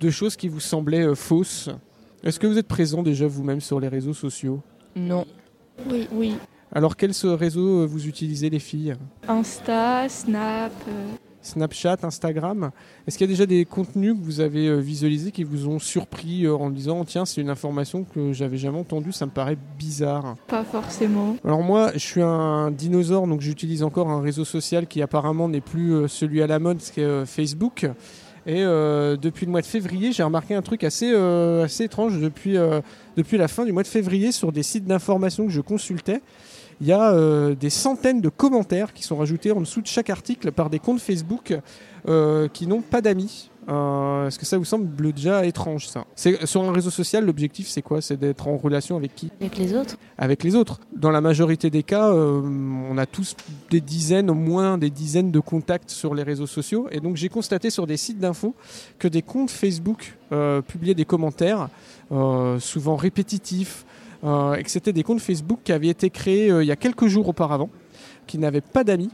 de 0.00 0.10
choses 0.10 0.36
qui 0.36 0.48
vous 0.48 0.60
semblaient 0.60 1.06
euh, 1.06 1.14
fausses? 1.14 1.70
Est-ce 2.24 2.38
que 2.38 2.46
vous 2.46 2.58
êtes 2.58 2.68
présent 2.68 3.02
déjà 3.02 3.26
vous-même 3.26 3.60
sur 3.60 3.80
les 3.80 3.88
réseaux 3.88 4.14
sociaux? 4.14 4.60
Non. 4.94 5.24
Oui, 5.90 6.06
oui. 6.12 6.34
Alors, 6.72 6.96
quel 6.96 7.12
ce 7.12 7.26
réseau 7.26 7.82
euh, 7.82 7.86
vous 7.86 8.06
utilisez, 8.06 8.48
les 8.48 8.58
filles? 8.58 8.94
Insta, 9.28 10.08
Snap. 10.08 10.72
Snapchat, 11.42 11.98
Instagram 12.02 12.70
Est-ce 13.06 13.18
qu'il 13.18 13.26
y 13.26 13.30
a 13.30 13.32
déjà 13.32 13.46
des 13.46 13.64
contenus 13.64 14.14
que 14.14 14.24
vous 14.24 14.40
avez 14.40 14.68
euh, 14.68 14.76
visualisés 14.76 15.30
qui 15.30 15.44
vous 15.44 15.68
ont 15.68 15.78
surpris 15.78 16.46
euh, 16.46 16.54
en 16.54 16.70
disant 16.70 17.04
tiens 17.04 17.24
c'est 17.24 17.40
une 17.40 17.50
information 17.50 18.04
que 18.04 18.32
j'avais 18.32 18.56
jamais 18.56 18.78
entendue, 18.78 19.12
ça 19.12 19.26
me 19.26 19.30
paraît 19.30 19.58
bizarre 19.78 20.36
pas 20.46 20.64
forcément. 20.64 21.36
Alors 21.44 21.62
moi 21.62 21.92
je 21.94 21.98
suis 21.98 22.22
un 22.22 22.70
dinosaure 22.70 23.26
donc 23.26 23.40
j'utilise 23.40 23.82
encore 23.82 24.08
un 24.10 24.20
réseau 24.20 24.44
social 24.44 24.86
qui 24.86 25.02
apparemment 25.02 25.48
n'est 25.48 25.60
plus 25.60 25.92
euh, 25.92 26.08
celui 26.08 26.42
à 26.42 26.46
la 26.46 26.58
mode, 26.58 26.80
c'est 26.80 27.26
Facebook. 27.26 27.86
Et 28.44 28.62
euh, 28.64 29.16
depuis 29.16 29.46
le 29.46 29.52
mois 29.52 29.60
de 29.60 29.66
février, 29.66 30.10
j'ai 30.12 30.22
remarqué 30.22 30.54
un 30.54 30.62
truc 30.62 30.82
assez, 30.82 31.12
euh, 31.12 31.64
assez 31.64 31.84
étrange 31.84 32.18
depuis, 32.18 32.56
euh, 32.56 32.80
depuis 33.16 33.36
la 33.36 33.46
fin 33.46 33.64
du 33.64 33.72
mois 33.72 33.84
de 33.84 33.88
février 33.88 34.32
sur 34.32 34.50
des 34.50 34.64
sites 34.64 34.84
d'information 34.84 35.46
que 35.46 35.52
je 35.52 35.60
consultais. 35.60 36.22
Il 36.80 36.86
y 36.86 36.92
a 36.92 37.12
euh, 37.12 37.54
des 37.54 37.70
centaines 37.70 38.20
de 38.20 38.28
commentaires 38.28 38.92
qui 38.92 39.02
sont 39.02 39.16
rajoutés 39.16 39.52
en 39.52 39.60
dessous 39.60 39.80
de 39.80 39.86
chaque 39.86 40.10
article 40.10 40.52
par 40.52 40.70
des 40.70 40.78
comptes 40.78 41.00
Facebook 41.00 41.54
euh, 42.08 42.48
qui 42.48 42.66
n'ont 42.66 42.80
pas 42.80 43.00
d'amis. 43.00 43.50
Euh, 43.68 44.26
Est-ce 44.26 44.40
que 44.40 44.44
ça 44.44 44.58
vous 44.58 44.64
semble 44.64 45.12
déjà 45.12 45.46
étrange 45.46 45.86
ça? 45.86 46.04
Sur 46.16 46.64
un 46.64 46.72
réseau 46.72 46.90
social, 46.90 47.24
l'objectif 47.24 47.68
c'est 47.68 47.82
quoi? 47.82 48.00
C'est 48.00 48.16
d'être 48.16 48.48
en 48.48 48.56
relation 48.56 48.96
avec 48.96 49.14
qui? 49.14 49.30
Avec 49.40 49.56
les 49.56 49.74
autres 49.74 49.96
Avec 50.18 50.42
les 50.42 50.56
autres. 50.56 50.80
Dans 50.96 51.12
la 51.12 51.20
majorité 51.20 51.70
des 51.70 51.84
cas, 51.84 52.08
euh, 52.08 52.40
on 52.42 52.98
a 52.98 53.06
tous 53.06 53.36
des 53.70 53.80
dizaines, 53.80 54.30
au 54.30 54.34
moins 54.34 54.78
des 54.78 54.90
dizaines 54.90 55.30
de 55.30 55.38
contacts 55.38 55.90
sur 55.90 56.12
les 56.16 56.24
réseaux 56.24 56.48
sociaux. 56.48 56.88
Et 56.90 56.98
donc 56.98 57.16
j'ai 57.16 57.28
constaté 57.28 57.70
sur 57.70 57.86
des 57.86 57.96
sites 57.96 58.18
d'infos 58.18 58.56
que 58.98 59.06
des 59.06 59.22
comptes 59.22 59.52
Facebook 59.52 60.18
euh, 60.32 60.60
publiaient 60.60 60.94
des 60.94 61.04
commentaires, 61.04 61.68
souvent 62.58 62.96
répétitifs, 62.96 63.86
et 64.22 64.62
que 64.62 64.70
c'était 64.70 64.92
des 64.92 65.02
comptes 65.02 65.20
Facebook 65.20 65.60
qui 65.64 65.72
avaient 65.72 65.88
été 65.88 66.08
créés 66.10 66.50
euh, 66.50 66.62
il 66.62 66.66
y 66.66 66.72
a 66.72 66.76
quelques 66.76 67.06
jours 67.06 67.28
auparavant, 67.28 67.70
qui 68.26 68.38
n'avaient 68.38 68.60
pas 68.60 68.84
d'amis, 68.84 69.10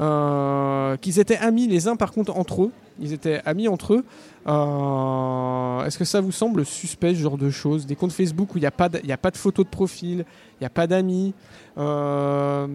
euh, 0.00 0.96
qu'ils 0.96 1.18
étaient 1.20 1.36
amis 1.38 1.66
les 1.68 1.86
uns 1.88 1.96
par 1.96 2.12
contre 2.12 2.36
entre 2.36 2.64
eux. 2.64 2.72
Ils 3.00 3.12
étaient 3.12 3.40
amis 3.44 3.66
entre 3.66 3.94
eux. 3.94 4.04
Euh, 4.46 5.84
Est-ce 5.84 5.98
que 5.98 6.04
ça 6.04 6.20
vous 6.20 6.32
semble 6.32 6.64
suspect 6.64 7.14
ce 7.14 7.20
genre 7.20 7.38
de 7.38 7.50
choses? 7.50 7.86
Des 7.86 7.96
comptes 7.96 8.12
Facebook 8.12 8.54
où 8.54 8.58
il 8.58 8.62
n'y 8.62 8.66
a, 8.66 8.70
pas 8.70 8.88
de- 8.88 9.00
y 9.04 9.12
a 9.12 9.16
pas 9.16 9.30
de 9.32 9.36
photo 9.36 9.64
de 9.64 9.68
profil, 9.68 10.24
il 10.54 10.62
n'y 10.62 10.66
a 10.66 10.70
pas 10.70 10.86
d'amis. 10.86 11.34
Euh, 11.78 12.66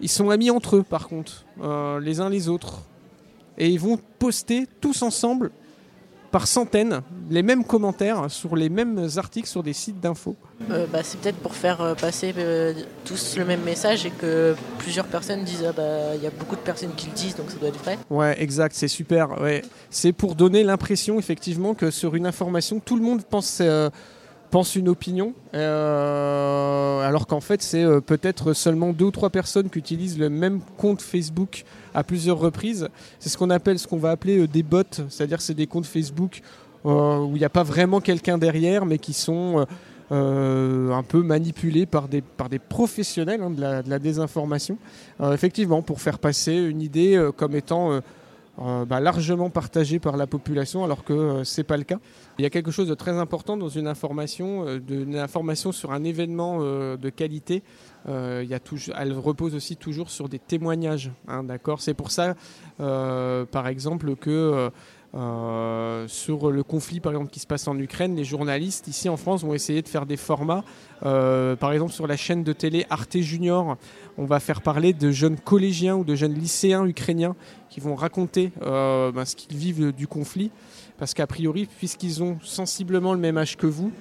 ils 0.00 0.08
sont 0.08 0.30
amis 0.30 0.50
entre 0.50 0.76
eux 0.76 0.82
par 0.82 1.08
contre, 1.08 1.44
euh, 1.62 1.98
les 2.00 2.20
uns 2.20 2.28
les 2.28 2.48
autres. 2.48 2.82
Et 3.56 3.68
ils 3.70 3.80
vont 3.80 3.98
poster 4.18 4.66
tous 4.80 5.02
ensemble, 5.02 5.50
par 6.30 6.46
centaines, 6.46 7.02
les 7.30 7.42
mêmes 7.42 7.64
commentaires 7.64 8.30
sur 8.30 8.56
les 8.56 8.68
mêmes 8.68 9.08
articles 9.16 9.48
sur 9.48 9.62
des 9.62 9.72
sites 9.72 10.00
d'infos. 10.00 10.36
Euh, 10.70 10.86
bah, 10.92 11.00
c'est 11.02 11.20
peut-être 11.20 11.38
pour 11.38 11.54
faire 11.54 11.80
euh, 11.80 11.94
passer 11.94 12.34
euh, 12.36 12.74
tous 13.04 13.36
le 13.36 13.44
même 13.44 13.62
message 13.62 14.04
et 14.04 14.10
que 14.10 14.54
plusieurs 14.78 15.06
personnes 15.06 15.44
disent 15.44 15.64
ah 15.66 15.72
bah 15.72 16.14
il 16.16 16.22
y 16.22 16.26
a 16.26 16.30
beaucoup 16.30 16.56
de 16.56 16.60
personnes 16.60 16.92
qui 16.96 17.06
le 17.06 17.12
disent 17.12 17.36
donc 17.36 17.50
ça 17.50 17.56
doit 17.58 17.68
être 17.68 17.82
vrai. 17.82 17.98
Ouais, 18.10 18.40
exact, 18.42 18.74
c'est 18.74 18.88
super. 18.88 19.40
Ouais. 19.40 19.62
C'est 19.90 20.12
pour 20.12 20.34
donner 20.34 20.64
l'impression, 20.64 21.18
effectivement, 21.18 21.74
que 21.74 21.90
sur 21.90 22.14
une 22.14 22.26
information, 22.26 22.80
tout 22.80 22.96
le 22.96 23.02
monde 23.02 23.22
pense, 23.22 23.58
euh, 23.60 23.90
pense 24.50 24.76
une 24.76 24.88
opinion, 24.88 25.34
euh, 25.54 27.00
alors 27.00 27.26
qu'en 27.26 27.40
fait, 27.40 27.62
c'est 27.62 27.84
euh, 27.84 28.00
peut-être 28.00 28.52
seulement 28.52 28.92
deux 28.92 29.06
ou 29.06 29.10
trois 29.10 29.30
personnes 29.30 29.70
qui 29.70 29.78
utilisent 29.78 30.18
le 30.18 30.30
même 30.30 30.60
compte 30.76 31.02
Facebook 31.02 31.64
à 31.94 32.02
plusieurs 32.02 32.38
reprises. 32.38 32.88
C'est 33.18 33.28
ce 33.28 33.38
qu'on 33.38 33.50
appelle, 33.50 33.78
ce 33.78 33.86
qu'on 33.86 33.98
va 33.98 34.10
appeler 34.10 34.38
euh, 34.38 34.48
des 34.48 34.62
bots, 34.62 34.82
c'est-à-dire 35.08 35.40
c'est 35.40 35.54
des 35.54 35.66
comptes 35.66 35.86
Facebook 35.86 36.40
où 36.84 37.32
il 37.34 37.38
n'y 37.38 37.44
a 37.44 37.50
pas 37.50 37.64
vraiment 37.64 38.00
quelqu'un 38.00 38.38
derrière, 38.38 38.86
mais 38.86 38.98
qui 38.98 39.12
sont 39.12 39.66
un 40.10 41.02
peu 41.02 41.22
manipulés 41.22 41.84
par 41.84 42.08
des, 42.08 42.22
par 42.22 42.48
des 42.48 42.60
professionnels 42.60 43.42
hein, 43.42 43.50
de, 43.50 43.60
la, 43.60 43.98
désinformation. 43.98 44.78
Effectivement, 45.20 45.82
pour 45.82 46.00
faire 46.00 46.18
passer 46.18 46.54
une 46.54 46.80
idée 46.80 47.20
comme 47.36 47.56
étant 47.56 48.00
euh, 48.60 48.84
bah, 48.84 49.00
largement 49.00 49.50
partagée 49.50 49.98
par 49.98 50.16
la 50.16 50.26
population, 50.26 50.84
alors 50.84 51.04
que 51.04 51.12
euh, 51.12 51.44
c'est 51.44 51.64
pas 51.64 51.76
le 51.76 51.84
cas. 51.84 51.98
Il 52.38 52.42
y 52.42 52.46
a 52.46 52.50
quelque 52.50 52.70
chose 52.70 52.88
de 52.88 52.94
très 52.94 53.16
important 53.18 53.56
dans 53.56 53.68
une 53.68 53.86
information, 53.86 54.64
euh, 54.66 55.22
information 55.22 55.72
sur 55.72 55.92
un 55.92 56.04
événement 56.04 56.58
euh, 56.60 56.96
de 56.96 57.10
qualité. 57.10 57.62
Euh, 58.08 58.42
il 58.44 58.48
y 58.48 58.54
a 58.54 58.60
toujours, 58.60 58.94
elle 58.98 59.12
repose 59.12 59.54
aussi 59.54 59.76
toujours 59.76 60.10
sur 60.10 60.28
des 60.28 60.38
témoignages, 60.38 61.10
hein. 61.28 61.44
C'est 61.78 61.94
pour 61.94 62.10
ça, 62.10 62.34
par 62.78 63.66
exemple, 63.66 64.16
que 64.16 64.70
euh, 65.14 66.06
sur 66.06 66.50
le 66.50 66.62
conflit, 66.62 67.00
par 67.00 67.12
exemple, 67.12 67.30
qui 67.30 67.40
se 67.40 67.46
passe 67.46 67.66
en 67.66 67.78
Ukraine, 67.78 68.14
les 68.14 68.24
journalistes 68.24 68.88
ici 68.88 69.08
en 69.08 69.16
France 69.16 69.42
vont 69.42 69.54
essayer 69.54 69.82
de 69.82 69.88
faire 69.88 70.06
des 70.06 70.16
formats. 70.16 70.64
Euh, 71.04 71.56
par 71.56 71.72
exemple, 71.72 71.92
sur 71.92 72.06
la 72.06 72.16
chaîne 72.16 72.44
de 72.44 72.52
télé 72.52 72.86
Arte 72.90 73.18
Junior, 73.18 73.76
on 74.18 74.24
va 74.24 74.40
faire 74.40 74.60
parler 74.60 74.92
de 74.92 75.10
jeunes 75.10 75.38
collégiens 75.38 75.96
ou 75.96 76.04
de 76.04 76.14
jeunes 76.14 76.34
lycéens 76.34 76.84
ukrainiens 76.84 77.36
qui 77.70 77.80
vont 77.80 77.94
raconter 77.94 78.52
euh, 78.62 79.10
ben, 79.12 79.24
ce 79.24 79.34
qu'ils 79.34 79.56
vivent 79.56 79.92
du 79.92 80.06
conflit. 80.06 80.50
Parce 80.98 81.14
qu'a 81.14 81.26
priori, 81.26 81.66
puisqu'ils 81.78 82.22
ont 82.22 82.38
sensiblement 82.42 83.14
le 83.14 83.20
même 83.20 83.38
âge 83.38 83.56
que 83.56 83.66
vous, 83.66 83.92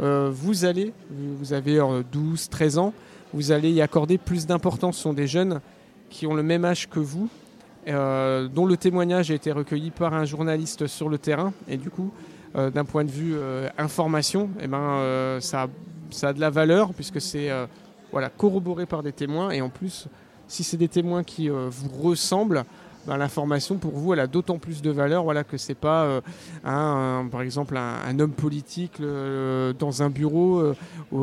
vous 0.00 0.64
allez, 0.64 0.92
vous 1.10 1.52
avez 1.52 1.78
euh, 1.78 2.02
12, 2.10 2.48
13 2.48 2.78
ans, 2.78 2.94
vous 3.32 3.52
allez 3.52 3.70
y 3.70 3.82
accorder 3.82 4.18
plus 4.18 4.46
d'importance. 4.46 4.96
Ce 4.96 5.02
sont 5.02 5.12
des 5.12 5.26
jeunes 5.26 5.60
qui 6.08 6.26
ont 6.26 6.34
le 6.34 6.42
même 6.42 6.64
âge 6.64 6.88
que 6.88 7.00
vous, 7.00 7.28
euh, 7.88 8.48
dont 8.48 8.66
le 8.66 8.76
témoignage 8.76 9.30
a 9.30 9.34
été 9.34 9.52
recueilli 9.52 9.90
par 9.90 10.12
un 10.12 10.24
journaliste 10.24 10.86
sur 10.86 11.08
le 11.08 11.18
terrain. 11.18 11.52
Et 11.68 11.76
du 11.76 11.90
coup, 11.90 12.12
euh, 12.56 12.70
d'un 12.70 12.84
point 12.84 13.04
de 13.04 13.10
vue 13.10 13.34
euh, 13.34 13.68
information, 13.78 14.50
eh 14.60 14.66
ben, 14.66 15.38
ça, 15.40 15.62
a, 15.62 15.68
ça 16.10 16.28
a 16.28 16.32
de 16.32 16.40
la 16.40 16.50
valeur 16.50 16.92
puisque 16.92 17.20
c'est 17.20 17.48
voilà, 18.12 18.28
corroboré 18.28 18.86
par 18.86 19.02
des 19.02 19.12
témoins. 19.12 19.50
Et 19.50 19.62
en 19.62 19.70
plus, 19.70 20.08
si 20.46 20.62
c'est 20.62 20.76
des 20.76 20.88
témoins 20.88 21.24
qui 21.24 21.48
vous 21.48 21.88
ressemblent, 22.02 22.64
ben, 23.06 23.16
l'information 23.16 23.76
pour 23.76 23.92
vous 23.92 24.12
elle 24.12 24.20
a 24.20 24.26
d'autant 24.26 24.58
plus 24.58 24.82
de 24.82 24.90
valeur 24.90 25.24
voilà, 25.24 25.42
que 25.42 25.56
c'est 25.56 25.74
pas 25.74 26.20
un, 26.64 27.26
par 27.32 27.40
exemple 27.40 27.78
un, 27.78 28.18
homme 28.20 28.32
politique 28.32 29.00
dans 29.00 30.02
un 30.02 30.10
bureau 30.10 30.74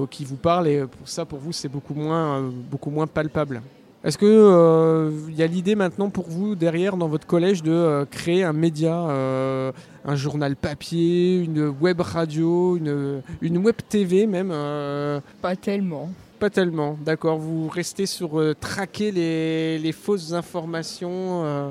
qui 0.10 0.26
vous 0.26 0.38
parle 0.38 0.68
et 0.70 0.88
pour 0.88 1.08
ça 1.08 1.26
pour 1.26 1.38
vous 1.38 1.52
c'est 1.52 1.70
beaucoup 1.70 1.94
moins, 1.94 2.42
beaucoup 2.42 2.90
moins 2.90 3.06
palpable. 3.06 3.62
Est-ce 4.04 4.18
que 4.18 4.26
euh, 4.26 5.12
il 5.28 5.36
y 5.36 5.44
a 5.44 5.48
l'idée 5.48 5.76
maintenant 5.76 6.10
pour 6.10 6.30
vous 6.30 6.56
derrière 6.56 6.98
dans 6.98 7.08
votre 7.08 7.26
collège 7.28 7.64
de 7.64 7.72
euh, 7.72 8.06
créer 8.06 8.44
un 8.44 8.54
média, 8.54 8.94
euh, 9.10 9.72
un 10.06 10.16
journal 10.16 10.56
papier, 10.56 11.38
une 11.38 11.68
web 11.82 12.00
radio, 12.00 12.78
une, 12.78 13.22
une 13.42 13.58
web 13.58 13.76
TV 13.90 14.28
même 14.28 14.52
euh, 14.52 15.20
Pas 15.42 15.56
tellement. 15.56 16.10
Pas 16.40 16.52
tellement, 16.52 16.98
d'accord. 17.04 17.40
Vous 17.40 17.68
restez 17.68 18.06
sur 18.06 18.40
euh, 18.40 18.54
traquer 18.60 19.12
les, 19.12 19.80
les 19.80 19.92
fausses 19.92 20.32
informations. 20.34 21.44
euh? 21.44 21.70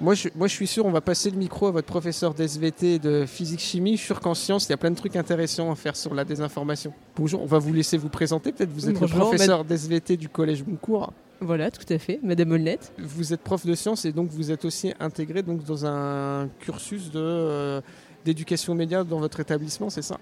Moi, 0.00 0.14
je, 0.14 0.28
moi, 0.36 0.46
je 0.48 0.52
suis 0.54 0.66
sûr, 0.66 0.84
on 0.86 0.90
va 0.90 1.00
passer 1.00 1.30
le 1.30 1.36
micro 1.36 1.68
à 1.68 1.70
votre 1.70 1.86
professeur 1.86 2.34
d'SVT 2.34 2.94
et 2.94 2.98
de 2.98 3.24
physique-chimie. 3.26 3.92
Je 3.92 3.98
suis 3.98 4.06
sûr 4.06 4.20
qu'en 4.20 4.34
sciences, 4.34 4.66
il 4.66 4.70
y 4.70 4.72
a 4.72 4.76
plein 4.76 4.90
de 4.90 4.96
trucs 4.96 5.16
intéressants 5.16 5.70
à 5.70 5.74
faire 5.76 5.96
sur 5.96 6.14
la 6.14 6.24
désinformation. 6.24 6.92
Bonjour, 7.16 7.42
on 7.42 7.46
va 7.46 7.58
vous 7.58 7.72
laisser 7.72 7.96
vous 7.96 8.08
présenter. 8.08 8.52
Peut-être 8.52 8.70
vous 8.72 8.88
êtes 8.88 8.98
Bonjour, 8.98 9.18
le 9.18 9.24
professeur 9.24 9.64
d'SVT 9.64 10.16
du 10.16 10.28
Collège 10.28 10.64
Boncourt. 10.64 11.12
Voilà, 11.40 11.70
tout 11.70 11.86
à 11.92 11.98
fait, 11.98 12.18
Madame 12.22 12.50
Olnette. 12.50 12.92
Vous 12.98 13.32
êtes 13.32 13.40
prof 13.40 13.64
de 13.64 13.74
sciences 13.74 14.04
et 14.04 14.12
donc 14.12 14.28
vous 14.30 14.50
êtes 14.50 14.64
aussi 14.64 14.92
intégré 14.98 15.42
donc, 15.42 15.64
dans 15.64 15.86
un 15.86 16.48
cursus 16.58 17.12
de, 17.12 17.20
euh, 17.20 17.80
d'éducation 18.24 18.74
média 18.74 19.04
dans 19.04 19.20
votre 19.20 19.38
établissement, 19.38 19.88
c'est 19.88 20.02
ça? 20.02 20.18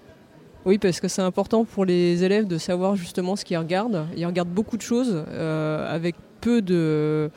Oui, 0.65 0.77
parce 0.77 0.99
que 0.99 1.07
c'est 1.07 1.21
important 1.21 1.65
pour 1.65 1.85
les 1.85 2.23
élèves 2.23 2.45
de 2.45 2.57
savoir 2.57 2.95
justement 2.95 3.35
ce 3.35 3.45
qu'ils 3.45 3.57
regardent. 3.57 4.05
Ils 4.15 4.25
regardent 4.25 4.49
beaucoup 4.49 4.77
de 4.77 4.81
choses 4.81 5.23
euh, 5.29 5.93
avec 5.93 6.15
peu 6.41 6.61
de, 6.61 7.31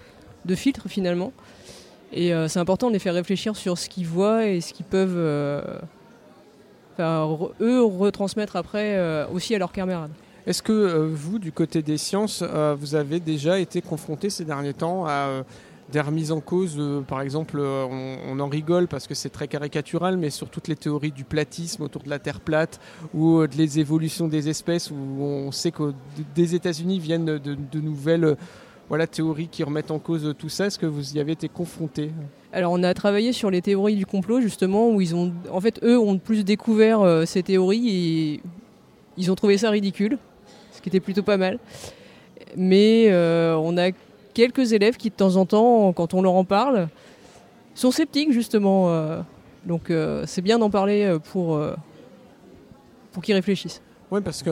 de 0.44 0.54
filtres 0.54 0.88
finalement. 0.88 1.32
Et 2.12 2.34
euh, 2.34 2.48
c'est 2.48 2.58
important 2.58 2.88
de 2.88 2.92
les 2.92 2.98
faire 2.98 3.14
réfléchir 3.14 3.56
sur 3.56 3.78
ce 3.78 3.88
qu'ils 3.88 4.06
voient 4.06 4.46
et 4.46 4.60
ce 4.60 4.74
qu'ils 4.74 4.84
peuvent, 4.84 5.14
euh, 5.16 5.62
eux, 6.98 7.82
retransmettre 7.82 8.56
après 8.56 9.24
aussi 9.32 9.54
à 9.54 9.58
leurs 9.58 9.72
camarades. 9.72 10.10
Est-ce 10.46 10.62
que 10.62 10.72
euh, 10.72 11.10
vous, 11.12 11.38
du 11.38 11.52
côté 11.52 11.82
des 11.82 11.98
sciences, 11.98 12.42
euh, 12.42 12.74
vous 12.78 12.94
avez 12.94 13.20
déjà 13.20 13.58
été 13.58 13.82
confronté 13.82 14.30
ces 14.30 14.44
derniers 14.44 14.72
temps 14.72 15.04
à 15.04 15.10
euh, 15.10 15.42
des 15.92 16.00
remises 16.00 16.32
en 16.32 16.40
cause 16.40 16.80
Par 17.08 17.20
exemple, 17.20 17.58
on, 17.58 18.38
en 18.38 18.48
rigole 18.48 18.86
parce 18.86 19.08
que 19.08 19.14
c'est 19.14 19.28
très 19.28 19.48
caricatural, 19.48 20.16
mais 20.16 20.30
sur 20.30 20.48
toutes 20.48 20.68
les 20.68 20.76
théories 20.76 21.10
du 21.10 21.24
platisme 21.24 21.82
autour 21.82 22.04
de 22.04 22.08
la 22.08 22.20
Terre 22.20 22.38
plate 22.38 22.80
ou 23.12 23.44
de 23.44 23.56
les 23.56 23.80
évolutions 23.80 24.28
des 24.28 24.48
espèces, 24.48 24.92
où 24.92 24.94
on 24.94 25.50
sait 25.50 25.72
que 25.72 25.92
des 26.36 26.54
États-Unis 26.54 27.00
viennent 27.00 27.24
de, 27.24 27.80
nouvelles 27.80 28.36
voilà, 28.88 29.08
théories 29.08 29.48
qui 29.48 29.64
remettent 29.64 29.90
en 29.90 29.98
cause 29.98 30.32
tout 30.38 30.48
ça. 30.48 30.66
Est-ce 30.66 30.78
que 30.78 30.86
vous 30.86 31.16
y 31.16 31.18
avez 31.18 31.32
été 31.32 31.48
confronté? 31.48 32.12
Alors 32.52 32.70
on 32.70 32.84
a 32.84 32.94
travaillé 32.94 33.32
sur 33.32 33.50
les 33.50 33.60
théories 33.60 33.96
du 33.96 34.06
complot 34.06 34.40
justement 34.40 34.90
où 34.90 35.00
ils 35.00 35.16
ont, 35.16 35.32
en 35.52 35.60
ont 35.84 36.18
plus 36.18 36.44
découvert 36.44 37.24
ces 37.26 37.42
théories 37.42 37.88
et 37.88 38.40
ils 39.16 39.30
ont 39.30 39.34
trouvé 39.34 39.58
ça 39.58 39.70
ridicule, 39.70 40.18
qui 40.82 40.88
était 40.88 41.00
plutôt 41.00 41.22
pas 41.22 41.36
mal. 41.36 41.58
Mais 42.56 43.06
euh, 43.08 43.56
on 43.56 43.76
a 43.76 43.90
quelques 44.34 44.72
élèves 44.72 44.96
qui 44.96 45.10
de 45.10 45.14
temps 45.14 45.36
en 45.36 45.46
temps, 45.46 45.92
quand 45.92 46.14
on 46.14 46.22
leur 46.22 46.34
en 46.34 46.44
parle, 46.44 46.88
sont 47.74 47.90
sceptiques 47.90 48.32
justement. 48.32 48.90
euh, 48.90 49.20
donc 49.66 49.90
euh, 49.90 50.24
c'est 50.26 50.42
bien 50.42 50.58
d'en 50.58 50.70
parler 50.70 51.16
pour 51.32 51.60
pour 53.12 53.22
qu'ils 53.22 53.34
réfléchissent. 53.34 53.82
Oui, 54.12 54.20
parce 54.22 54.42
que 54.42 54.50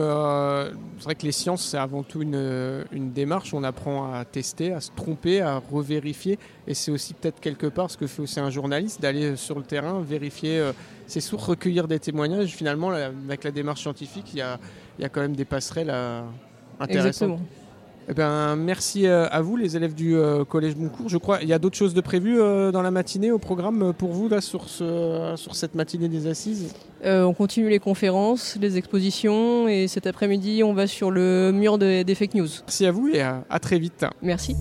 c'est 0.99 1.03
vrai 1.03 1.15
que 1.15 1.25
les 1.25 1.33
sciences, 1.33 1.65
c'est 1.65 1.77
avant 1.77 2.01
tout 2.01 2.21
une, 2.21 2.85
une 2.93 3.11
démarche. 3.11 3.53
On 3.53 3.63
apprend 3.65 4.13
à 4.13 4.23
tester, 4.23 4.71
à 4.71 4.79
se 4.79 4.89
tromper, 4.95 5.41
à 5.41 5.57
revérifier. 5.57 6.39
Et 6.65 6.73
c'est 6.73 6.91
aussi 6.91 7.13
peut-être 7.13 7.41
quelque 7.41 7.67
part 7.67 7.91
ce 7.91 7.97
que 7.97 8.07
fait 8.07 8.21
aussi 8.21 8.39
un 8.39 8.49
journaliste, 8.51 9.01
d'aller 9.01 9.35
sur 9.35 9.57
le 9.57 9.63
terrain, 9.63 9.99
vérifier 9.99 10.71
ses 11.07 11.19
sources, 11.19 11.43
recueillir 11.43 11.89
des 11.89 11.99
témoignages. 11.99 12.55
Finalement, 12.55 12.91
avec 12.91 13.43
la 13.43 13.51
démarche 13.51 13.81
scientifique, 13.81 14.29
il 14.31 14.37
y 14.37 14.41
a, 14.41 14.59
il 14.99 15.01
y 15.01 15.05
a 15.05 15.09
quand 15.09 15.21
même 15.21 15.35
des 15.35 15.45
passerelles 15.45 15.89
euh, 15.89 16.21
intéressantes. 16.79 17.07
Exactement. 17.07 17.39
Eh 18.11 18.13
ben, 18.15 18.55
merci 18.55 19.05
euh, 19.05 19.27
à 19.29 19.39
vous, 19.39 19.55
les 19.55 19.77
élèves 19.77 19.93
du 19.93 20.15
euh, 20.15 20.43
Collège 20.43 20.75
Boncourt. 20.75 21.07
Je 21.07 21.17
crois 21.17 21.37
il 21.43 21.47
y 21.47 21.53
a 21.53 21.59
d'autres 21.59 21.77
choses 21.77 21.93
de 21.93 22.01
prévues 22.01 22.41
euh, 22.41 22.71
dans 22.71 22.81
la 22.81 22.89
matinée 22.89 23.31
au 23.31 23.37
programme 23.37 23.93
pour 23.93 24.11
vous, 24.11 24.27
là, 24.27 24.41
sur, 24.41 24.67
ce, 24.67 25.33
sur 25.35 25.55
cette 25.55 25.75
matinée 25.75 26.09
des 26.09 26.25
assises? 26.27 26.73
Euh, 27.05 27.23
on 27.23 27.33
continue 27.35 27.69
les 27.69 27.77
conférences, 27.79 28.57
les 28.59 28.77
expositions 28.77 29.67
et 29.67 29.87
cet 29.87 30.07
après-midi 30.07 30.63
on 30.63 30.73
va 30.73 30.87
sur 30.87 31.11
le 31.11 31.51
mur 31.53 31.77
des- 31.77 32.03
des 32.03 32.15
fake 32.15 32.33
news. 32.33 32.47
Merci 32.65 32.85
à 32.87 32.91
vous 32.91 33.09
et 33.09 33.21
à- 33.21 33.43
à 33.49 33.59
très 33.59 33.77
vite. 33.79 34.03
Merci. 34.23 34.55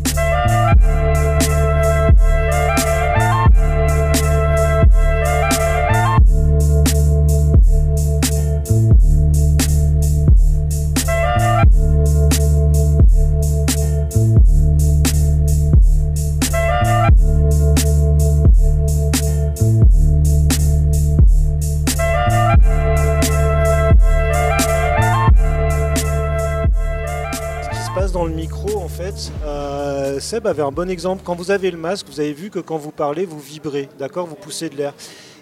Dans 28.06 28.24
le 28.24 28.32
micro, 28.32 28.78
en 28.78 28.88
fait, 28.88 29.32
euh, 29.44 30.20
Seb 30.20 30.46
avait 30.46 30.62
un 30.62 30.70
bon 30.70 30.88
exemple. 30.88 31.22
Quand 31.24 31.34
vous 31.34 31.50
avez 31.50 31.70
le 31.70 31.76
masque, 31.76 32.06
vous 32.08 32.20
avez 32.20 32.32
vu 32.32 32.48
que 32.48 32.60
quand 32.60 32.78
vous 32.78 32.92
parlez, 32.92 33.26
vous 33.26 33.40
vibrez, 33.40 33.88
d'accord 33.98 34.26
Vous 34.26 34.36
poussez 34.36 34.70
de 34.70 34.76
l'air. 34.76 34.94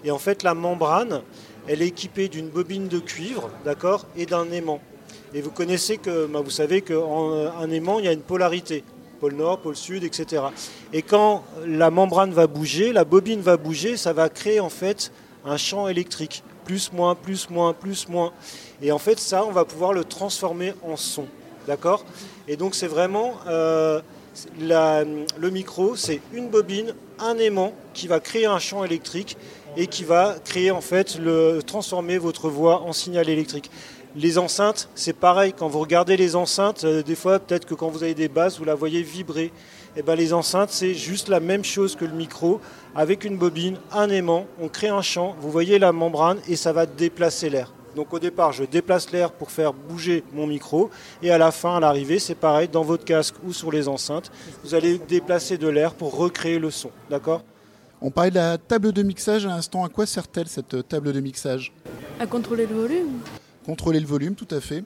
Et 0.04 0.10
en 0.10 0.18
fait, 0.18 0.42
la 0.42 0.54
membrane, 0.54 1.20
elle 1.68 1.82
est 1.82 1.88
équipée 1.88 2.28
d'une 2.28 2.48
bobine 2.48 2.88
de 2.88 2.98
cuivre, 2.98 3.50
d'accord 3.64 4.06
Et 4.16 4.24
d'un 4.24 4.50
aimant. 4.50 4.80
Et 5.34 5.42
vous 5.42 5.50
connaissez 5.50 5.98
que, 5.98 6.26
bah, 6.26 6.40
vous 6.42 6.50
savez 6.50 6.80
qu'en 6.80 7.70
aimant, 7.70 7.98
il 7.98 8.06
y 8.06 8.08
a 8.08 8.12
une 8.12 8.20
polarité. 8.20 8.84
Pôle 9.20 9.34
Nord, 9.34 9.58
pôle 9.60 9.76
Sud, 9.76 10.02
etc. 10.02 10.44
Et 10.92 11.02
quand 11.02 11.44
la 11.66 11.90
membrane 11.90 12.32
va 12.32 12.46
bouger, 12.46 12.92
la 12.92 13.04
bobine 13.04 13.40
va 13.40 13.58
bouger, 13.58 13.96
ça 13.96 14.12
va 14.12 14.28
créer 14.28 14.60
en 14.60 14.70
fait 14.70 15.12
un 15.44 15.58
champ 15.58 15.88
électrique. 15.88 16.42
Plus, 16.64 16.92
moins, 16.92 17.14
plus, 17.14 17.50
moins, 17.50 17.74
plus, 17.74 18.08
moins. 18.08 18.32
Et 18.82 18.92
en 18.92 18.98
fait, 18.98 19.18
ça, 19.18 19.44
on 19.44 19.52
va 19.52 19.64
pouvoir 19.64 19.92
le 19.92 20.04
transformer 20.04 20.74
en 20.82 20.96
son. 20.96 21.26
D'accord 21.66 22.04
Et 22.48 22.56
donc, 22.56 22.74
c'est 22.74 22.86
vraiment. 22.86 23.34
euh, 23.48 24.00
le 24.58 25.50
micro, 25.50 25.96
c'est 25.96 26.20
une 26.34 26.48
bobine, 26.48 26.94
un 27.18 27.38
aimant 27.38 27.72
qui 27.94 28.06
va 28.06 28.20
créer 28.20 28.44
un 28.46 28.58
champ 28.58 28.84
électrique 28.84 29.36
et 29.76 29.86
qui 29.86 30.04
va 30.04 30.36
créer, 30.44 30.70
en 30.70 30.80
fait, 30.80 31.18
le, 31.18 31.60
transformer 31.66 32.18
votre 32.18 32.48
voix 32.50 32.82
en 32.82 32.92
signal 32.92 33.28
électrique. 33.28 33.70
Les 34.14 34.38
enceintes, 34.38 34.88
c'est 34.94 35.12
pareil. 35.12 35.52
Quand 35.52 35.68
vous 35.68 35.80
regardez 35.80 36.16
les 36.16 36.36
enceintes, 36.36 36.84
euh, 36.84 37.02
des 37.02 37.14
fois, 37.14 37.38
peut-être 37.38 37.66
que 37.66 37.74
quand 37.74 37.88
vous 37.88 38.02
avez 38.02 38.14
des 38.14 38.28
basses, 38.28 38.58
vous 38.58 38.64
la 38.64 38.74
voyez 38.74 39.02
vibrer. 39.02 39.52
Et 39.96 40.02
ben, 40.02 40.14
les 40.14 40.32
enceintes, 40.32 40.70
c'est 40.70 40.94
juste 40.94 41.28
la 41.28 41.40
même 41.40 41.64
chose 41.64 41.96
que 41.96 42.04
le 42.04 42.14
micro. 42.14 42.60
Avec 42.94 43.24
une 43.24 43.36
bobine, 43.36 43.76
un 43.92 44.08
aimant, 44.08 44.46
on 44.60 44.68
crée 44.68 44.88
un 44.88 45.02
champ, 45.02 45.36
vous 45.40 45.50
voyez 45.50 45.78
la 45.78 45.92
membrane 45.92 46.38
et 46.48 46.56
ça 46.56 46.72
va 46.72 46.86
déplacer 46.86 47.50
l'air. 47.50 47.75
Donc 47.96 48.12
au 48.12 48.18
départ, 48.18 48.52
je 48.52 48.62
déplace 48.64 49.10
l'air 49.10 49.32
pour 49.32 49.50
faire 49.50 49.72
bouger 49.72 50.22
mon 50.34 50.46
micro. 50.46 50.90
Et 51.22 51.30
à 51.30 51.38
la 51.38 51.50
fin, 51.50 51.76
à 51.76 51.80
l'arrivée, 51.80 52.18
c'est 52.18 52.34
pareil, 52.34 52.68
dans 52.68 52.82
votre 52.82 53.04
casque 53.04 53.34
ou 53.44 53.52
sur 53.54 53.72
les 53.72 53.88
enceintes, 53.88 54.30
vous 54.62 54.74
allez 54.74 54.98
déplacer 54.98 55.56
de 55.56 55.66
l'air 55.66 55.94
pour 55.94 56.14
recréer 56.14 56.58
le 56.58 56.70
son. 56.70 56.90
D'accord? 57.10 57.42
On 58.02 58.10
parlait 58.10 58.30
de 58.30 58.36
la 58.36 58.58
table 58.58 58.92
de 58.92 59.02
mixage 59.02 59.46
à 59.46 59.48
l'instant. 59.48 59.82
À 59.82 59.88
quoi 59.88 60.04
sert-elle 60.04 60.46
cette 60.46 60.86
table 60.86 61.14
de 61.14 61.20
mixage? 61.20 61.72
À 62.20 62.26
contrôler 62.26 62.66
le 62.66 62.74
volume 62.74 63.20
Contrôler 63.64 63.98
le 63.98 64.06
volume, 64.06 64.34
tout 64.34 64.48
à 64.54 64.60
fait. 64.60 64.84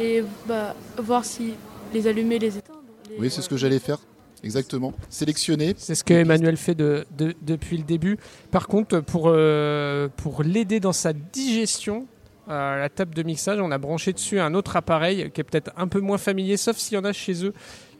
et 0.00 0.24
bah, 0.48 0.74
voir 0.96 1.24
si 1.26 1.52
les 1.92 2.06
allumer, 2.06 2.38
les 2.38 2.56
éteindre. 2.56 2.80
les- 3.10 3.18
Oui, 3.20 3.30
c'est 3.30 3.42
ce 3.42 3.48
que 3.50 3.56
j'allais 3.58 3.78
faire. 3.78 3.98
Exactement. 4.42 4.92
Sélectionner. 5.10 5.74
C'est 5.78 5.94
ce 5.94 6.02
que 6.04 6.12
Emmanuel 6.14 6.56
fait 6.56 6.74
de- 6.74 7.06
de- 7.16 7.34
depuis 7.42 7.76
le 7.78 7.84
début. 7.84 8.18
Par 8.50 8.66
contre, 8.66 9.00
pour, 9.00 9.24
euh, 9.26 10.08
pour 10.16 10.42
l'aider 10.42 10.80
dans 10.80 10.92
sa 10.92 11.12
digestion, 11.12 12.06
la 12.48 12.88
table 12.88 13.14
de 13.14 13.22
mixage, 13.22 13.58
on 13.60 13.70
a 13.70 13.78
branché 13.78 14.12
dessus 14.12 14.38
un 14.38 14.54
autre 14.54 14.76
appareil 14.76 15.30
qui 15.32 15.40
est 15.40 15.44
peut-être 15.44 15.72
un 15.76 15.88
peu 15.88 16.00
moins 16.00 16.18
familier, 16.18 16.56
sauf 16.56 16.76
s'il 16.76 16.96
y 16.96 17.00
en 17.00 17.04
a 17.04 17.12
chez 17.12 17.44
eux 17.44 17.52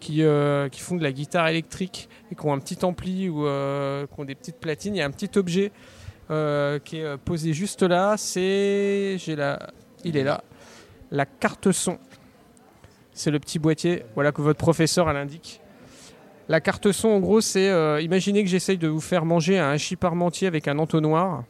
qui, 0.05 0.23
euh, 0.23 0.69
font 0.71 0.97
de 0.97 1.03
la 1.03 1.13
guitare 1.13 1.49
électrique 1.49 2.09
et 2.31 2.35
qui 2.35 2.47
ont 2.47 2.53
un 2.53 2.59
petit 2.59 2.85
ampli 2.85 3.29
ou 3.29 3.47
euh, 3.47 4.07
qui 4.07 4.21
ont 4.21 4.25
des 4.25 4.35
petites 4.35 4.59
platines. 4.59 4.95
Il 4.95 4.99
y 4.99 5.03
a 5.03 5.07
un 5.07 5.11
petit 5.11 5.39
objet 5.39 5.73
euh, 6.31 6.79
qui 6.79 6.99
est 6.99 7.17
posé 7.17 7.55
juste 7.55 7.83
là. 7.83 8.17
C'est, 8.19 9.17
j'ai 9.19 9.35
la, 9.35 9.71
il 10.05 10.17
est 10.17 10.25
là, 10.25 10.45
la 11.11 11.25
carte 11.25 11.73
son. 11.73 11.99
C'est 13.13 13.31
le 13.31 13.39
petit 13.39 13.59
boîtier, 13.59 14.05
voilà 14.15 14.33
que 14.33 14.43
votre 14.43 14.59
professeur 14.59 15.09
elle 15.09 15.17
indique. 15.17 15.61
La 16.49 16.61
carte 16.61 16.93
son, 16.93 17.09
en 17.09 17.21
gros, 17.21 17.41
c'est 17.41 17.71
imaginez 18.03 18.45
que 18.45 18.51
j'essaye 18.51 18.77
de 18.77 18.89
vous 18.89 19.01
faire 19.01 19.25
manger 19.25 19.59
un 19.59 19.71
hachis 19.71 19.97
avec 20.43 20.69
un 20.69 20.79
entonnoir. 20.79 21.45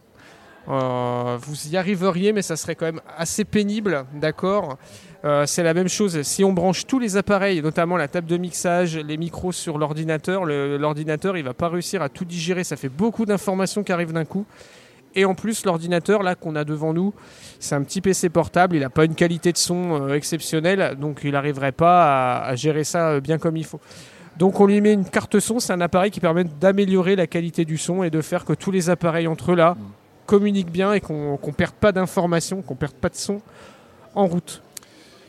Euh, 0.69 1.37
vous 1.41 1.69
y 1.69 1.77
arriveriez, 1.77 2.33
mais 2.33 2.43
ça 2.43 2.57
serait 2.57 2.75
quand 2.75 2.87
même 2.87 3.01
assez 3.17 3.45
pénible, 3.45 4.05
d'accord 4.15 4.79
Euh, 5.25 5.47
C'est 5.47 5.63
la 5.63 5.75
même 5.75 5.89
chose. 5.89 6.21
Si 6.23 6.45
on 6.45 6.53
branche 6.53 6.87
tous 6.87 6.99
les 6.99 7.17
appareils, 7.17 7.63
notamment 7.63 7.97
la 7.97 8.09
table 8.09 8.27
de 8.27 8.37
mixage, 8.37 8.97
les 8.97 9.17
micros 9.17 9.53
sur 9.53 9.79
l'ordinateur, 9.79 10.45
l'ordinateur, 10.45 11.37
il 11.37 11.45
va 11.45 11.55
pas 11.55 11.69
réussir 11.69 12.03
à 12.03 12.09
tout 12.09 12.25
digérer. 12.25 12.63
Ça 12.63 12.77
fait 12.77 12.91
beaucoup 12.91 13.25
d'informations 13.25 13.83
qui 13.83 13.93
arrivent 13.93 14.13
d'un 14.13 14.25
coup. 14.27 14.47
Et 15.15 15.25
en 15.25 15.35
plus, 15.35 15.65
l'ordinateur 15.65 16.23
là 16.23 16.35
qu'on 16.35 16.57
a 16.57 16.65
devant 16.65 16.93
nous, 16.93 17.15
c'est 17.61 17.75
un 17.75 17.83
petit 17.83 18.01
PC 18.01 18.29
portable. 18.29 18.77
Il 18.77 18.81
n'a 18.81 18.91
pas 18.91 19.05
une 19.05 19.15
qualité 19.15 19.53
de 19.53 19.57
son 19.57 20.09
euh, 20.09 20.15
exceptionnelle, 20.15 20.97
donc 21.01 21.21
il 21.25 21.33
n'arriverait 21.33 21.73
pas 21.73 22.41
à, 22.41 22.55
gérer 22.57 22.85
ça 22.85 23.21
bien 23.21 23.39
comme 23.39 23.57
il 23.57 23.65
faut. 23.65 23.81
Donc 24.37 24.59
on 24.59 24.67
lui 24.67 24.81
met 24.81 24.93
une 24.93 25.09
carte 25.09 25.39
son, 25.39 25.61
c'est 25.61 25.73
un 25.73 25.81
appareil 25.81 26.11
qui 26.11 26.19
permet 26.19 26.45
d'améliorer 26.45 27.15
la 27.15 27.29
qualité 27.29 27.65
du 27.65 27.79
son 27.79 28.03
et 28.03 28.11
de 28.11 28.21
faire 28.21 28.45
que 28.45 28.53
tous 28.53 28.73
les 28.73 28.91
appareils 28.91 29.29
entre 29.29 29.53
eux 29.53 29.55
là 29.55 29.77
communiquent 30.27 30.71
bien 30.71 30.93
et 30.93 31.01
qu'on 31.01 31.39
ne 31.45 31.53
perde 31.53 31.75
pas 31.75 31.93
d'informations, 31.93 32.63
qu'on 32.63 32.75
perde 32.75 32.95
pas 32.95 33.09
de 33.09 33.17
son 33.17 33.41
en 34.15 34.27
route. 34.27 34.63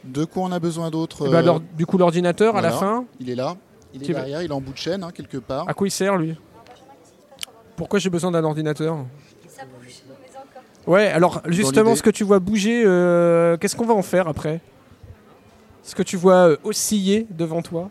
De 0.03 0.25
quoi 0.25 0.43
on 0.43 0.51
a 0.51 0.60
besoin 0.60 0.91
d'autre 0.91 1.27
Et 1.27 1.31
bah, 1.31 1.39
euh, 1.39 1.60
du 1.75 1.86
coup 1.86 1.97
l'ordinateur 1.97 2.55
à 2.55 2.62
la 2.62 2.71
fin, 2.71 3.05
Il 3.19 3.29
est 3.29 3.36
là. 3.36 3.55
Il 3.93 4.03
est 4.03 4.13
derrière, 4.13 4.41
il 4.41 4.51
est 4.51 4.53
en 4.53 4.62
bout 4.62 4.73
de 4.73 4.77
chaîne, 4.77 5.03
hein, 5.03 5.12
quelque 5.13 5.38
part. 5.38 5.67
à 5.69 5.73
quoi 5.73 5.88
il 5.88 5.91
sert 5.91 6.17
lui? 6.17 6.36
Pourquoi 7.75 7.99
j'ai 7.99 8.10
besoin 8.10 8.31
d'un 8.31 8.43
ordinateur? 8.43 8.97
Ouais, 10.88 11.08
alors 11.08 11.41
justement 11.47 11.95
ce 11.95 12.03
que 12.03 12.12
tu 12.12 12.23
vois 12.23 12.39
bouger, 12.39 12.84
euh, 12.86 13.58
qu'est-ce 13.58 13.75
qu'on 13.75 13.86
va 13.88 13.93
en 13.95 14.03
faire 14.03 14.27
après? 14.27 14.62
Ce 15.81 15.95
que 15.95 16.03
tu 16.03 16.17
vois 16.17 16.49
euh, 16.49 16.58
osciller 16.63 17.25
devant 17.31 17.62
toi? 17.62 17.89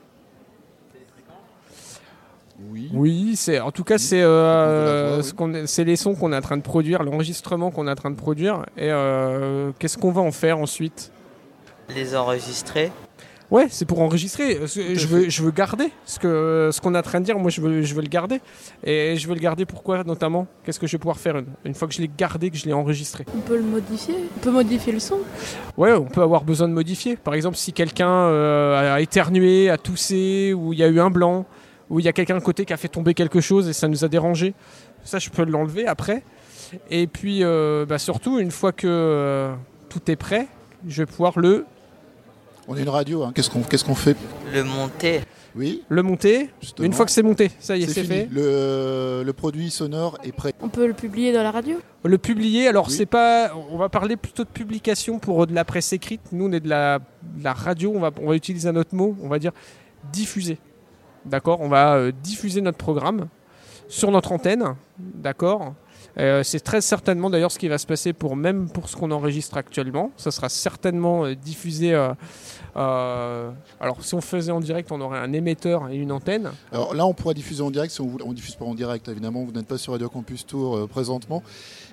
Oui. 2.70 2.90
Oui, 2.92 3.32
c'est 3.36 3.58
en 3.60 3.72
tout 3.72 3.84
cas 3.84 3.98
c'est 3.98 4.22
euh, 4.22 5.22
ce 5.22 5.32
oui. 5.38 5.62
c'est 5.66 5.84
les 5.84 5.96
sons 5.96 6.14
qu'on 6.14 6.32
est 6.32 6.36
en 6.36 6.40
train 6.40 6.56
de 6.56 6.62
produire, 6.62 7.02
l'enregistrement 7.02 7.70
qu'on 7.70 7.88
est 7.88 7.90
en 7.90 7.96
train 7.96 8.10
de 8.10 8.16
produire 8.16 8.64
et 8.76 8.90
euh, 8.90 9.72
qu'est-ce 9.78 9.98
qu'on 9.98 10.12
va 10.12 10.22
en 10.22 10.32
faire 10.32 10.58
ensuite? 10.58 11.10
Les 11.94 12.14
enregistrer. 12.16 12.92
Ouais, 13.50 13.66
c'est 13.70 13.84
pour 13.84 14.00
enregistrer. 14.00 14.56
Euh, 14.56 14.66
Je 14.66 15.06
veux, 15.06 15.28
je 15.28 15.42
veux 15.42 15.50
garder 15.50 15.90
ce 16.06 16.18
que 16.18 16.70
ce 16.72 16.80
qu'on 16.80 16.94
est 16.94 16.98
en 16.98 17.02
train 17.02 17.20
de 17.20 17.26
dire. 17.26 17.38
Moi, 17.38 17.50
je 17.50 17.60
veux, 17.60 17.82
je 17.82 17.94
veux 17.94 18.00
le 18.00 18.08
garder. 18.08 18.40
Et 18.82 19.16
je 19.16 19.28
veux 19.28 19.34
le 19.34 19.40
garder 19.40 19.66
pourquoi 19.66 20.02
notamment? 20.02 20.46
Qu'est-ce 20.64 20.80
que 20.80 20.86
je 20.86 20.92
vais 20.92 20.98
pouvoir 20.98 21.18
faire 21.18 21.36
une, 21.36 21.46
une 21.64 21.74
fois 21.74 21.86
que 21.86 21.94
je 21.94 22.00
l'ai 22.00 22.10
gardé, 22.16 22.50
que 22.50 22.56
je 22.56 22.64
l'ai 22.64 22.72
enregistré? 22.72 23.26
On 23.36 23.40
peut 23.40 23.56
le 23.56 23.62
modifier. 23.62 24.14
On 24.36 24.40
peut 24.40 24.50
modifier 24.50 24.92
le 24.92 24.98
son. 24.98 25.18
Ouais, 25.76 25.92
on 25.92 26.06
peut 26.06 26.22
avoir 26.22 26.42
besoin 26.42 26.68
de 26.68 26.72
modifier. 26.72 27.16
Par 27.16 27.34
exemple, 27.34 27.56
si 27.56 27.72
quelqu'un 27.72 28.08
euh, 28.08 28.94
a 28.94 29.00
éternué, 29.00 29.68
a 29.68 29.76
toussé, 29.76 30.54
ou 30.54 30.72
il 30.72 30.78
y 30.78 30.82
a 30.82 30.88
eu 30.88 30.98
un 30.98 31.10
blanc, 31.10 31.44
ou 31.94 32.00
il 32.00 32.04
y 32.04 32.08
a 32.08 32.12
quelqu'un 32.12 32.36
à 32.36 32.40
côté 32.40 32.64
qui 32.64 32.72
a 32.72 32.76
fait 32.76 32.88
tomber 32.88 33.14
quelque 33.14 33.40
chose 33.40 33.68
et 33.68 33.72
ça 33.72 33.86
nous 33.88 34.04
a 34.04 34.08
dérangé, 34.08 34.52
ça, 35.04 35.18
je 35.18 35.30
peux 35.30 35.44
l'enlever 35.44 35.86
après. 35.86 36.22
Et 36.90 37.06
puis, 37.06 37.44
euh, 37.44 37.86
bah, 37.86 37.98
surtout, 37.98 38.38
une 38.40 38.50
fois 38.50 38.72
que 38.72 38.86
euh, 38.88 39.54
tout 39.88 40.10
est 40.10 40.16
prêt, 40.16 40.48
je 40.88 41.02
vais 41.02 41.06
pouvoir 41.06 41.38
le, 41.38 41.66
On 42.66 42.76
est 42.76 42.82
une 42.82 42.88
radio. 42.88 43.22
hein. 43.22 43.32
Qu'est-ce 43.34 43.48
qu'on 43.50 43.62
qu'est-ce 43.62 43.84
qu'on 43.84 43.94
fait? 43.94 44.16
Le 44.52 44.64
monter. 44.64 45.20
Oui. 45.56 45.84
le 45.88 46.02
monter. 46.02 46.50
Justement. 46.60 46.84
Une 46.84 46.92
fois 46.92 47.04
que 47.06 47.12
c'est 47.12 47.22
monté, 47.22 47.48
ça 47.60 47.76
y 47.76 47.84
est, 47.84 47.86
c'est 47.86 48.02
fait. 48.02 48.28
Le, 48.32 49.22
le 49.24 49.32
produit 49.32 49.70
sonore 49.70 50.18
est 50.24 50.32
prêt. 50.32 50.52
On 50.60 50.68
peut 50.68 50.84
le 50.88 50.94
publier 50.94 51.32
dans 51.32 51.44
la 51.44 51.52
radio? 51.52 51.76
Le 52.02 52.18
publier, 52.18 52.66
alors 52.66 52.88
Oui. 52.88 52.94
c'est 52.94 53.06
pas. 53.06 53.52
On 53.70 53.76
va 53.78 53.88
parler 53.88 54.16
plutôt 54.16 54.42
de 54.42 54.48
publication 54.48 55.20
pour 55.20 55.44
euh, 55.44 55.46
de 55.46 55.54
la 55.54 55.64
presse 55.64 55.92
écrite. 55.92 56.22
Nous, 56.32 56.46
on 56.46 56.52
est 56.52 56.58
de 56.58 56.68
la, 56.68 56.98
de 56.98 57.44
la 57.44 57.52
radio, 57.52 57.92
on 57.94 58.00
va, 58.00 58.10
on 58.20 58.28
va 58.30 58.34
utiliser 58.34 58.68
un 58.68 58.74
autre 58.74 58.96
mot, 58.96 59.16
on 59.22 59.28
va 59.28 59.38
dire 59.38 59.52
diffuser. 60.12 60.58
D'accord 61.26 61.60
On 61.60 61.68
va 61.68 61.94
euh, 61.94 62.12
diffuser 62.22 62.60
notre 62.60 62.78
programme 62.78 63.28
sur 63.88 64.10
notre 64.10 64.32
antenne. 64.32 64.74
D'accord 64.98 65.74
Euh, 66.18 66.42
C'est 66.42 66.60
très 66.60 66.80
certainement 66.80 67.30
d'ailleurs 67.30 67.50
ce 67.50 67.58
qui 67.58 67.66
va 67.68 67.78
se 67.78 67.86
passer 67.86 68.12
pour 68.12 68.36
même 68.36 68.68
pour 68.68 68.88
ce 68.88 68.96
qu'on 68.96 69.10
enregistre 69.10 69.56
actuellement. 69.56 70.10
Ça 70.16 70.30
sera 70.30 70.48
certainement 70.48 71.24
euh, 71.24 71.34
diffusé. 71.34 71.94
alors, 72.74 74.02
si 74.02 74.14
on 74.14 74.20
faisait 74.20 74.52
en 74.52 74.60
direct, 74.60 74.92
on 74.92 75.00
aurait 75.00 75.18
un 75.18 75.32
émetteur 75.32 75.88
et 75.88 75.96
une 75.96 76.12
antenne. 76.12 76.50
Alors 76.72 76.94
là, 76.94 77.06
on 77.06 77.14
pourra 77.14 77.34
diffuser 77.34 77.62
en 77.62 77.70
direct 77.70 77.92
si 77.92 78.00
on. 78.00 78.16
On 78.24 78.32
diffuse 78.32 78.56
pas 78.56 78.64
en 78.64 78.74
direct, 78.74 79.08
évidemment. 79.08 79.44
Vous 79.44 79.52
n'êtes 79.52 79.66
pas 79.66 79.78
sur 79.78 79.92
Radio 79.92 80.08
Campus 80.08 80.46
Tour 80.46 80.88
présentement, 80.88 81.42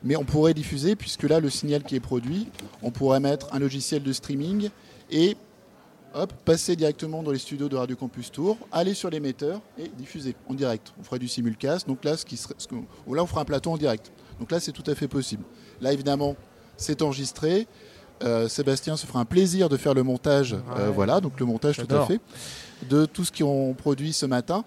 mais 0.03 0.15
on 0.15 0.23
pourrait 0.25 0.53
diffuser 0.53 0.95
puisque 0.95 1.23
là, 1.23 1.39
le 1.39 1.49
signal 1.49 1.83
qui 1.83 1.95
est 1.95 1.99
produit, 2.01 2.47
on 2.83 2.91
pourrait 2.91 3.19
mettre 3.19 3.53
un 3.53 3.59
logiciel 3.59 4.03
de 4.03 4.13
streaming 4.13 4.69
et 5.09 5.35
hop, 6.13 6.33
passer 6.45 6.75
directement 6.75 7.23
dans 7.23 7.31
les 7.31 7.39
studios 7.39 7.69
de 7.69 7.75
Radio 7.75 7.95
Campus 7.95 8.31
Tour, 8.31 8.57
aller 8.71 8.93
sur 8.93 9.09
l'émetteur 9.09 9.61
et 9.77 9.87
diffuser 9.97 10.35
en 10.49 10.53
direct. 10.53 10.93
On 10.99 11.03
ferait 11.03 11.19
du 11.19 11.27
simulcast. 11.27 11.87
Donc 11.87 12.03
là, 12.03 12.17
ce 12.17 12.25
qui 12.25 12.37
serait, 12.37 12.55
ce 12.57 12.67
que- 12.67 12.75
ou 13.07 13.13
là, 13.13 13.23
on 13.23 13.27
fera 13.27 13.41
un 13.41 13.45
plateau 13.45 13.71
en 13.71 13.77
direct. 13.77 14.11
Donc 14.39 14.51
là, 14.51 14.59
c'est 14.59 14.71
tout 14.71 14.83
à 14.87 14.95
fait 14.95 15.07
possible. 15.07 15.43
Là, 15.81 15.93
évidemment, 15.93 16.35
c'est 16.77 17.01
enregistré. 17.01 17.67
Euh, 18.23 18.47
Sébastien 18.47 18.97
se 18.97 19.05
fera 19.07 19.19
un 19.19 19.25
plaisir 19.25 19.67
de 19.69 19.77
faire 19.77 19.93
le 19.93 20.03
montage. 20.03 20.55
euh, 20.77 20.91
voilà, 20.93 21.21
donc 21.21 21.39
le 21.39 21.45
montage 21.45 21.77
tout 21.77 21.95
à 21.95 22.05
fait 22.05 22.19
de 22.89 23.05
tout 23.05 23.23
ce 23.23 23.31
qu'on 23.31 23.73
produit 23.73 24.13
ce 24.13 24.25
matin. 24.25 24.63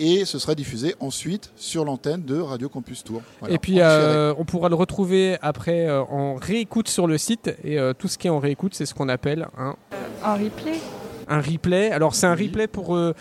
Et 0.00 0.24
ce 0.24 0.38
sera 0.38 0.54
diffusé 0.54 0.94
ensuite 1.00 1.50
sur 1.56 1.84
l'antenne 1.84 2.22
de 2.22 2.38
Radio 2.38 2.68
Campus 2.68 3.02
Tour. 3.02 3.20
Voilà, 3.40 3.54
et 3.56 3.58
puis, 3.58 3.80
euh, 3.80 4.32
on 4.38 4.44
pourra 4.44 4.68
le 4.68 4.76
retrouver 4.76 5.36
après 5.42 5.88
euh, 5.88 6.02
en 6.04 6.36
réécoute 6.36 6.86
sur 6.88 7.08
le 7.08 7.18
site. 7.18 7.50
Et 7.64 7.80
euh, 7.80 7.94
tout 7.94 8.06
ce 8.06 8.16
qui 8.16 8.28
est 8.28 8.30
en 8.30 8.38
réécoute, 8.38 8.74
c'est 8.74 8.86
ce 8.86 8.94
qu'on 8.94 9.08
appelle 9.08 9.48
un, 9.58 9.74
Un 10.24 10.34
replay 10.34 10.78
un 11.30 11.42
replay. 11.42 11.90
Alors, 11.90 12.14
c'est 12.14 12.24
un 12.24 12.34
replay 12.34 12.66
pour 12.66 12.96
euh, 12.96 13.12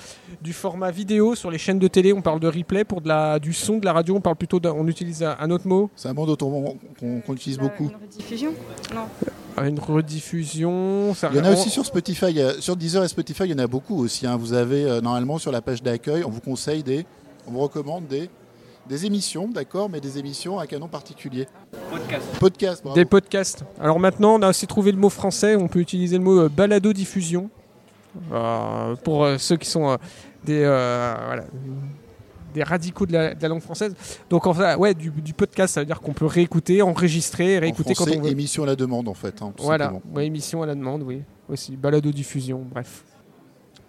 du 0.42 0.54
format 0.54 0.92
vidéo 0.92 1.36
sur 1.36 1.52
les 1.52 1.58
chaînes 1.58 1.78
de 1.78 1.90
télé. 1.90 2.14
On 2.14 2.22
parle 2.22 2.40
de 2.40 2.48
replay. 2.48 2.86
Pour 2.86 3.02
de 3.02 3.10
la, 3.10 3.38
du 3.38 3.52
son 3.52 3.80
de 3.80 3.86
la 3.86 3.92
radio, 3.92 4.16
on 4.16 4.22
parle 4.22 4.38
plutôt 4.38 4.62
d'un- 4.62 4.72
on 4.72 4.88
utilise 4.88 5.24
un, 5.24 5.36
un 5.38 5.52
autre 5.52 5.68
mot. 5.68 5.90
C'est 5.94 6.08
un 6.08 6.14
mot 6.14 6.26
dont 6.26 6.38
on- 6.48 6.78
qu'on 6.98 7.20
qu'on 7.20 7.34
utilise 7.34 7.58
beaucoup. 7.60 7.90
Une 7.90 7.98
rediffusion 8.10 8.54
Non. 8.96 9.62
Une 9.66 9.78
rediffusion. 9.78 11.14
ça- 11.16 11.30
Il 11.34 11.38
y 11.38 11.42
en 11.42 11.44
a 11.44 11.50
on- 11.50 11.54
aussi 11.54 11.70
sur 11.70 11.86
Spotify. 11.86 12.40
A- 12.42 12.62
Sur 12.62 12.78
Deezer 12.78 13.04
et 13.04 13.10
Spotify, 13.10 13.44
il 13.44 13.52
y 13.52 13.54
en 13.54 13.60
a 13.60 13.68
beaucoup 13.68 14.02
aussi. 14.02 14.26
hein. 14.26 14.38
Vous 14.38 14.54
avez 14.54 14.86
euh, 14.86 15.02
normalement 15.02 15.38
sur 15.38 15.52
la 15.52 15.62
page 15.62 15.84
d'accueil, 15.84 16.24
on 16.26 16.30
vous 16.30 16.40
conseille 16.40 16.84
des, 16.84 17.06
on 17.46 17.52
vous 17.52 17.60
recommande 17.60 18.08
des, 18.08 18.30
des 18.88 19.06
émissions, 19.06 19.48
d'accord, 19.48 19.90
mais 19.90 20.00
des 20.02 20.18
émissions 20.18 20.60
à 20.60 20.68
canon 20.68 20.88
particulier. 20.88 21.48
Podcast. 21.92 22.26
Podcast. 22.40 22.82
bravo. 22.84 22.96
Des 22.96 23.06
podcasts. 23.06 23.64
Alors 23.80 24.00
maintenant, 24.00 24.36
on 24.36 24.42
a 24.42 24.50
aussi 24.50 24.68
trouvé 24.68 24.92
le 24.92 24.98
mot 24.98 25.10
français. 25.10 25.56
On 25.56 25.68
peut 25.68 25.80
utiliser 25.80 26.18
le 26.18 26.24
mot 26.24 26.40
euh, 26.42 26.50
balado-diffusion. 26.50 27.50
Euh, 28.32 28.96
pour 29.04 29.24
euh, 29.26 29.38
ceux 29.38 29.58
qui 29.58 29.70
sont 29.70 29.90
euh, 29.90 29.98
des, 30.44 30.62
euh, 30.64 31.14
voilà, 31.26 31.44
des 32.54 32.64
radicaux 32.64 33.06
de 33.06 33.14
la, 33.14 33.36
de 33.36 33.42
la 33.42 33.48
langue 33.48 33.62
française. 33.62 33.94
Donc, 34.30 34.48
en 34.48 34.54
fait, 34.56 34.74
ouais, 34.76 34.96
du, 34.96 35.12
du 35.12 35.34
podcast, 35.34 35.76
ça 35.76 35.82
veut 35.82 35.86
dire 35.86 36.02
qu'on 36.02 36.14
peut 36.14 36.26
réécouter, 36.26 36.82
enregistrer, 36.82 37.58
En 37.58 37.62
réécouter 37.62 37.94
quand 37.94 38.08
on 38.10 38.22
veut. 38.22 38.32
émission 38.32 38.64
à 38.64 38.66
la 38.66 38.76
demande 38.76 39.08
en 39.08 39.14
fait. 39.14 39.40
hein, 39.42 39.54
tout 39.56 39.64
Voilà, 39.64 39.94
ouais, 40.16 40.26
émission 40.26 40.64
à 40.64 40.66
la 40.66 40.74
demande, 40.74 41.04
oui. 41.04 41.22
Aussi, 41.50 41.76
balado-diffusion, 41.78 42.66
bref. 42.72 43.04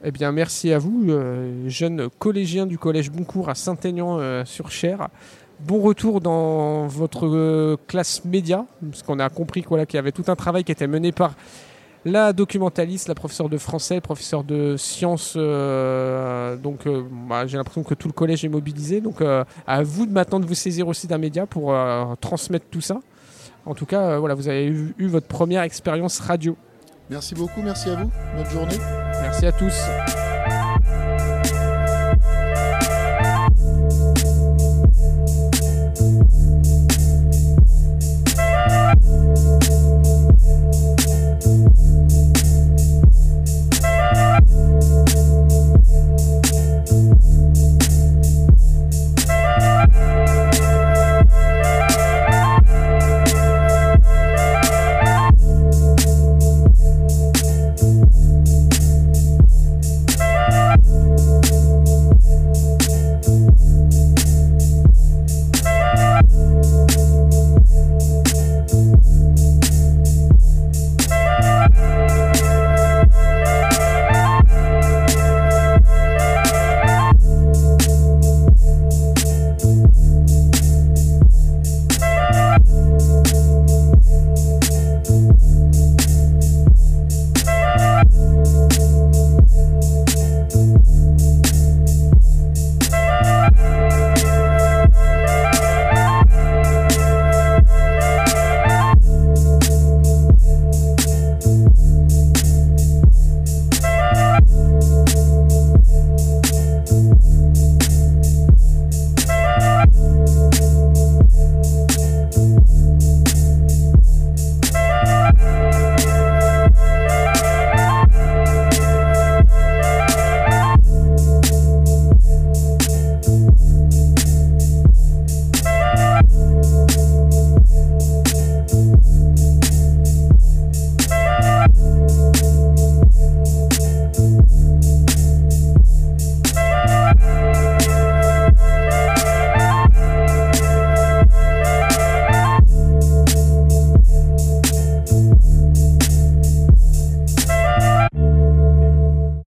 Eh 0.05 0.13
bien, 0.13 0.31
merci 0.31 0.73
à 0.73 0.79
vous, 0.79 1.07
euh, 1.09 1.69
jeunes 1.69 2.09
collégiens 2.21 2.67
du 2.67 2.79
collège 2.79 3.11
Boncourt 3.11 3.49
à 3.49 3.57
Saint-Aignan-sur-Cher. 3.57 5.09
Bon 5.59 5.81
retour 5.81 6.21
dans 6.21 6.87
votre 6.87 7.27
euh, 7.27 7.77
classe 7.89 8.25
média, 8.25 8.65
parce 8.81 9.03
qu'on 9.03 9.19
a 9.19 9.29
compris 9.29 9.65
qu'il 9.65 9.95
y 9.95 9.99
avait 9.99 10.13
tout 10.13 10.23
un 10.29 10.37
travail 10.37 10.63
qui 10.63 10.71
était 10.71 10.87
mené 10.87 11.11
par 11.11 11.35
la 12.05 12.33
documentaliste, 12.33 13.09
la 13.09 13.17
professeure 13.17 13.49
de 13.49 13.59
français, 13.59 13.97
le 13.97 14.01
professeur 14.01 14.45
de 14.45 14.77
sciences. 14.77 15.35
euh, 15.37 16.55
donc, 16.55 16.87
euh, 16.87 17.03
bah, 17.29 17.49
j'ai 17.49 17.57
l'impression 17.57 17.83
que 17.83 17.95
tout 17.95 18.07
le 18.07 18.15
collège 18.15 18.45
est 18.45 18.49
mobilisé. 18.49 19.01
Donc, 19.01 19.21
euh, 19.21 19.43
à 19.67 19.83
vous 19.83 20.07
de 20.07 20.13
maintenant 20.13 20.39
de 20.39 20.47
vous 20.47 20.55
saisir 20.55 20.87
aussi 20.87 21.09
d'un 21.09 21.19
média 21.19 21.45
pour 21.45 21.75
euh, 21.75 22.05
transmettre 22.21 22.67
tout 22.71 22.81
ça. 22.81 23.01
En 23.67 23.75
tout 23.75 23.85
cas, 23.85 24.03
euh, 24.03 24.19
voilà, 24.21 24.37
vous 24.37 24.47
avez 24.47 24.67
eu 24.67 25.07
votre 25.09 25.27
première 25.27 25.63
expérience 25.63 26.21
radio. 26.21 26.57
Merci 27.11 27.35
beaucoup, 27.35 27.63
merci 27.63 27.91
à 27.91 27.97
vous. 27.97 28.11
Bonne 28.37 28.51
journée. 28.51 28.79
Merci 29.23 29.47
à 29.47 29.53
tous. 29.53 29.75